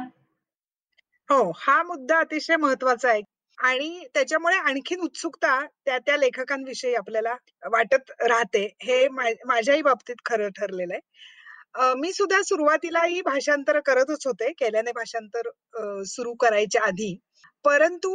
हो 1.29 1.51
हा 1.57 1.81
मुद्दा 1.83 2.19
अतिशय 2.19 2.55
महत्त्वाचा 2.57 3.09
आहे. 3.09 3.21
आणि 3.61 4.05
त्याच्यामुळे 4.13 4.55
आणखीन 4.59 5.01
उत्सुकता 5.03 5.59
त्या 5.85 5.97
त्या 6.05 6.15
लेखकांविषयी 6.17 6.93
आपल्याला 6.95 7.33
वाटत 7.71 8.11
राहते. 8.21 8.65
हे 8.83 9.07
माझ्याही 9.09 9.81
बाबतीत 9.81 10.15
खरं 10.25 10.49
ठरलेलं 10.55 10.93
आहे. 10.93 11.93
मी 11.95 12.11
सुद्धा 12.13 12.41
सुरुवातीलाही 12.43 13.21
भाषांतर 13.21 13.79
करतच 13.85 14.25
होते. 14.27 14.51
केल्याने 14.53 14.91
भाषांतर 14.91 15.49
सुरू 16.05 16.33
करायच्या 16.35 16.81
आधी. 16.83 17.15
परंतु 17.65 18.11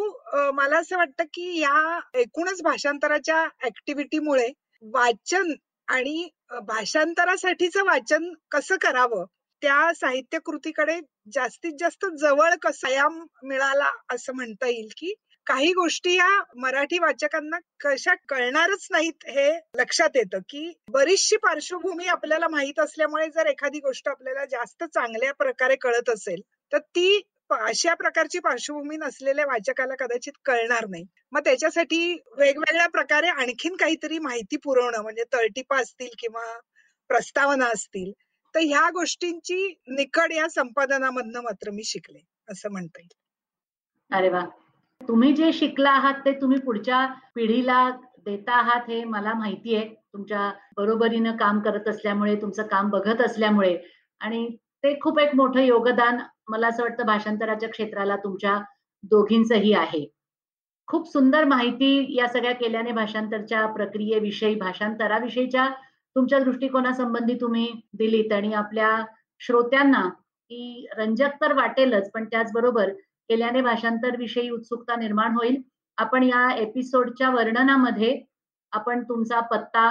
मला 0.55 0.79
असं 0.79 0.97
वाटतं 0.97 1.25
की 1.35 1.59
या 1.61 1.99
एकूणच 2.21 2.63
भाषांतराच्या 2.63 3.43
ऍक्टिव्हिटीमुळे 3.65 4.49
वाचन 4.95 5.53
आणि 5.89 6.29
भाषांतरासाठीचं 6.65 7.85
वाचन 7.87 8.33
कसं 8.51 8.77
करावं? 8.83 9.25
त्या 9.63 9.93
साहित्य 9.97 10.39
कृतीकडे 10.45 10.99
जास्तीत 11.35 11.73
जास्त 11.81 12.07
जवळ 12.21 12.55
कसा 12.63 13.09
मिळाला 13.45 13.91
असं 14.15 14.35
म्हणता 14.35 14.69
येईल 14.69 14.89
की 14.99 15.15
काही 15.47 15.73
गोष्टी 15.73 16.15
या 16.15 16.29
मराठी 16.57 16.99
वाचकांना 16.99 17.59
कशा 17.81 18.15
कळणारच 18.29 18.87
नाहीत 18.91 19.25
हे 19.29 19.51
लक्षात 19.75 20.17
येतं 20.17 20.39
की 20.49 20.73
बरीचशी 20.89 21.37
पार्श्वभूमी 21.37 22.07
आपल्याला 22.07 22.49
माहीत 22.49 22.81
असल्यामुळे 22.81 23.27
जर 23.31 23.47
एखादी 23.47 23.79
गोष्ट 23.79 24.09
आपल्याला 24.09 24.45
जास्त 24.45 24.85
चांगल्या 24.85 25.33
प्रकारे 25.35 25.77
कळत 25.77 26.11
असेल 26.11 26.41
तर 26.73 26.79
ती 26.79 27.21
अशा 27.51 27.95
प्रकारची 27.95 28.39
पार्श्वभूमी 28.39 28.97
नसलेल्या 28.97 29.45
वाचकाला 29.47 29.95
कदाचित 29.95 30.33
कळणार 30.45 30.87
नाही. 30.87 31.05
मग 31.33 31.41
त्याच्यासाठी 31.45 32.13
वेगवेगळ्या 32.39 32.87
प्रकारे 32.89 33.29
आणखीन 33.29 33.77
काहीतरी 33.77 34.19
माहिती 34.19 34.57
पुरवणं 34.57 35.03
म्हणजे 35.03 35.25
तळटिपा 35.33 35.77
असतील 35.81 36.09
किंवा 36.19 36.45
प्रस्तावना 37.11 37.67
असतील 37.67 38.13
तर 38.55 38.61
ह्या 38.61 38.89
गोष्टींची 38.91 39.75
निकड 39.89 40.33
या 40.33 40.49
संपादनामधनं 40.49 41.41
मात्र 41.41 41.71
मी 41.71 41.85
शिकले 41.85 42.21
असं 42.49 42.71
म्हणता 42.73 43.01
येईल. 43.01 43.15
अरे 44.11 44.29
वा! 44.29 44.45
तुम्ही 45.01 45.33
जे 45.33 45.53
शिकला 45.53 45.91
आहात 45.91 46.15
ते 46.25 46.33
तुम्ही 46.41 46.59
पुढच्या 46.61 47.07
पिढीला 47.35 47.89
देता 48.27 48.53
आहात 48.53 48.89
हे 48.89 49.03
मला 49.05 49.33
माहिती 49.35 49.75
आहे. 49.75 49.89
तुमच्या 50.13 50.51
बरोबरीनं 50.77 51.37
काम 51.37 51.59
करत 51.61 51.89
असल्यामुळे 51.89 52.35
तुमचं 52.43 52.67
काम 52.67 52.91
बघत 52.91 53.21
असल्यामुळे. 53.21 53.77
आणि 54.21 54.47
ते 54.85 54.99
खूप 55.01 55.19
एक 55.19 55.35
मोठं 55.35 55.61
योगदान 55.61 56.19
मला 56.49 56.69
असं 56.69 56.83
वाटतं 56.83 57.07
भाषांतराच्या 57.07 57.69
क्षेत्राला 57.69 58.17
तुमच्या 58.17 58.59
दोघींचंही 59.05 59.73
आहे. 59.75 60.07
खूप 60.89 61.09
सुंदर 61.13 61.45
माहिती 61.45 62.17
या 62.19 62.27
सगळ्या 62.29 62.53
केल्याने 62.55 62.93
भाषांतरच्या 62.93 63.67
प्रक्रियेविषयी 63.67 64.55
भाषांतराविषयीच्या 64.55 65.69
तुमच्या 66.17 66.39
दृष्टिकोनासंबंधी 66.39 67.35
तुम्ही 67.35 67.69
दिलीत 67.99 68.33
आणि 68.33 68.53
आपल्या 68.55 68.91
श्रोत्यांना 69.41 70.01
ही 70.51 70.87
रंजक 70.97 71.41
तर 71.41 71.53
वाटेलच 71.53 72.11
पण 72.11 72.25
त्याचबरोबर 72.25 72.91
केल्याने 73.31 73.61
भाषांतर 73.61 74.17
विषयी 74.17 74.51
उत्सुकता 74.51 74.97
निर्माण 74.97 75.35
होईल. 75.35 75.63
आपण 75.99 76.23
या 76.23 76.51
एपिसोडच्या 76.57 77.31
वर्णनामध्ये 77.31 78.21
आपण 78.73 79.03
तुमचा 79.03 79.41
पत्ता 79.41 79.91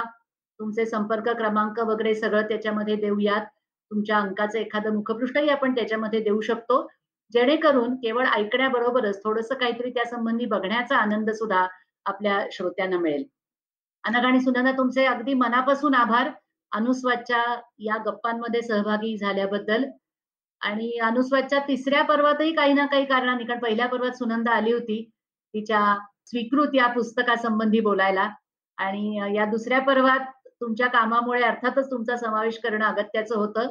तुमचे 0.60 0.86
संपर्क 0.86 1.28
क्रमांक 1.28 1.78
वगैरे 1.80 2.14
सगळं 2.14 2.42
त्याच्यामध्ये 2.42 2.96
देऊयात. 2.96 3.46
तुमच्या 3.90 4.18
अंकाचं 4.18 4.58
एखादं 4.58 4.94
मुखपृष्ठही 4.94 5.48
आपण 5.48 5.74
त्याच्यामध्ये 5.74 6.20
देऊ 6.20 6.40
शकतो. 6.40 6.86
जेणेकरून 7.32 7.94
केवळ 7.94 8.26
ऐकण्याबरोबरच 8.26 9.22
थोडंसं 9.24 9.54
काहीतरी 9.54 9.90
त्या 9.90 10.04
संबंधी 10.04 10.46
बघण्याचा 10.46 10.96
आनंद 10.96 11.30
सुद्धा 11.30 11.66
आपल्या 12.06 12.40
श्रोत्यांना 12.52 12.98
मिळेल. 12.98 13.24
अनघ 14.04 14.24
आणि 14.24 14.40
सुनंदा 14.40 14.72
तुमचे 14.72 15.04
अगदी 15.04 15.34
मनापासून 15.34 15.94
आभार. 15.94 16.30
अनुस्वादच्या 16.72 17.42
या 17.78 17.96
गप्पांमध्ये 18.06 18.62
सहभागी 18.62 19.16
झाल्याबद्दल 19.18 19.84
आणि 20.60 20.98
अनुस्वादच्या 20.98 21.58
तिसऱ्या 21.58 22.02
पर्वातही 22.02 22.52
काही 22.52 22.72
ना 22.72 22.86
काही 22.86 23.04
कारणाने 23.04 23.44
कारण 23.44 23.60
पहिल्या 23.60 23.86
पर्वात 23.86 24.10
सुनंदा 24.10 24.52
आली 24.52 24.72
होती 24.72 25.10
तिच्या 25.54 25.96
स्वीकृत 26.26 26.74
या 26.74 26.86
पुस्तकासंबंधी 26.86 27.80
बोलायला. 27.80 28.30
आणि 28.78 29.34
या 29.34 29.44
दुसऱ्या 29.44 29.80
पर्वात 29.80 30.20
तुमच्या 30.60 30.86
कामामुळे 30.86 31.42
अर्थातच 31.42 31.90
तुमचा 31.90 32.16
समावेश 32.16 32.58
करणं 32.58 32.86
अगत्याचं 32.86 33.36
होतं. 33.36 33.70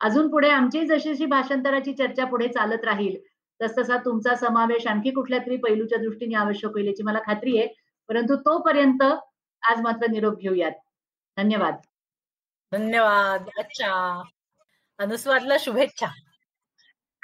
अजून 0.00 0.28
पुढे 0.30 0.50
आमची 0.50 0.86
जशी 0.86 1.14
जशी 1.14 1.26
भाषांतराची 1.26 1.92
चर्चा 1.92 2.24
पुढे 2.24 2.48
चालत 2.48 2.84
राहील 2.84 3.16
तसतसा 3.60 3.96
तुमचा 3.96 4.34
समावेश 4.34 4.86
आणखी 4.86 5.10
कुठल्या 5.10 5.38
तरी 5.38 5.56
पैलूच्या 5.56 5.98
दृष्टीने 5.98 6.34
आवश्यक 6.34 6.70
होईल 6.70 6.86
याची 6.86 7.02
मला 7.02 7.18
खात्री 7.26 7.58
आहे. 7.58 7.68
परंतु 8.08 8.36
तोपर्यंत 8.36 9.02
आज 9.62 9.80
मात्र 9.80 10.10
निरोप 10.10 10.38
घेऊयात. 10.38 10.72
धन्यवाद. 11.36 11.74
धन्यवाद. 12.72 13.48
अच्छा. 13.58 14.22
अनुस्वादला 15.00 15.56
शुभेच्छा. 15.60 16.06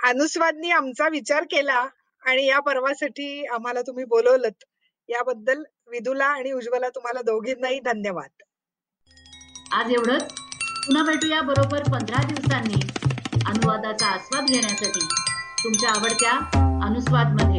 अनुस्वादनी 0.04 0.70
आमचा 0.70 1.08
विचार 1.08 1.42
केला 1.42 1.86
आणि 2.26 2.46
या 2.46 2.60
पर्वासाठी 2.60 3.46
आम्हाला 3.46 3.82
तुम्ही 3.82 4.04
बोलवलं 4.04 4.48
याबद्दल 5.08 5.62
विदुला 5.90 6.24
आणि 6.24 6.52
उज्ज्वला 6.52 6.88
तुम्हाला 6.88 7.22
दोघींनाही 7.22 7.80
धन्यवाद. 7.80 8.42
आज 9.72 9.92
एवढंच. 9.92 10.32
पुन्हा 10.86 11.04
भेटूया 11.04 11.40
बरोबर 11.40 11.82
पंधरा 11.82 12.26
दिवसांनी 12.26 12.86
अनुवादाचा 13.46 14.06
आस्वाद 14.06 14.44
घेण्यासाठी. 14.46 15.06
तुमच्या 15.64 15.90
आवडत्या 15.90 16.32
अनुस्वादमध्ये 16.84 17.55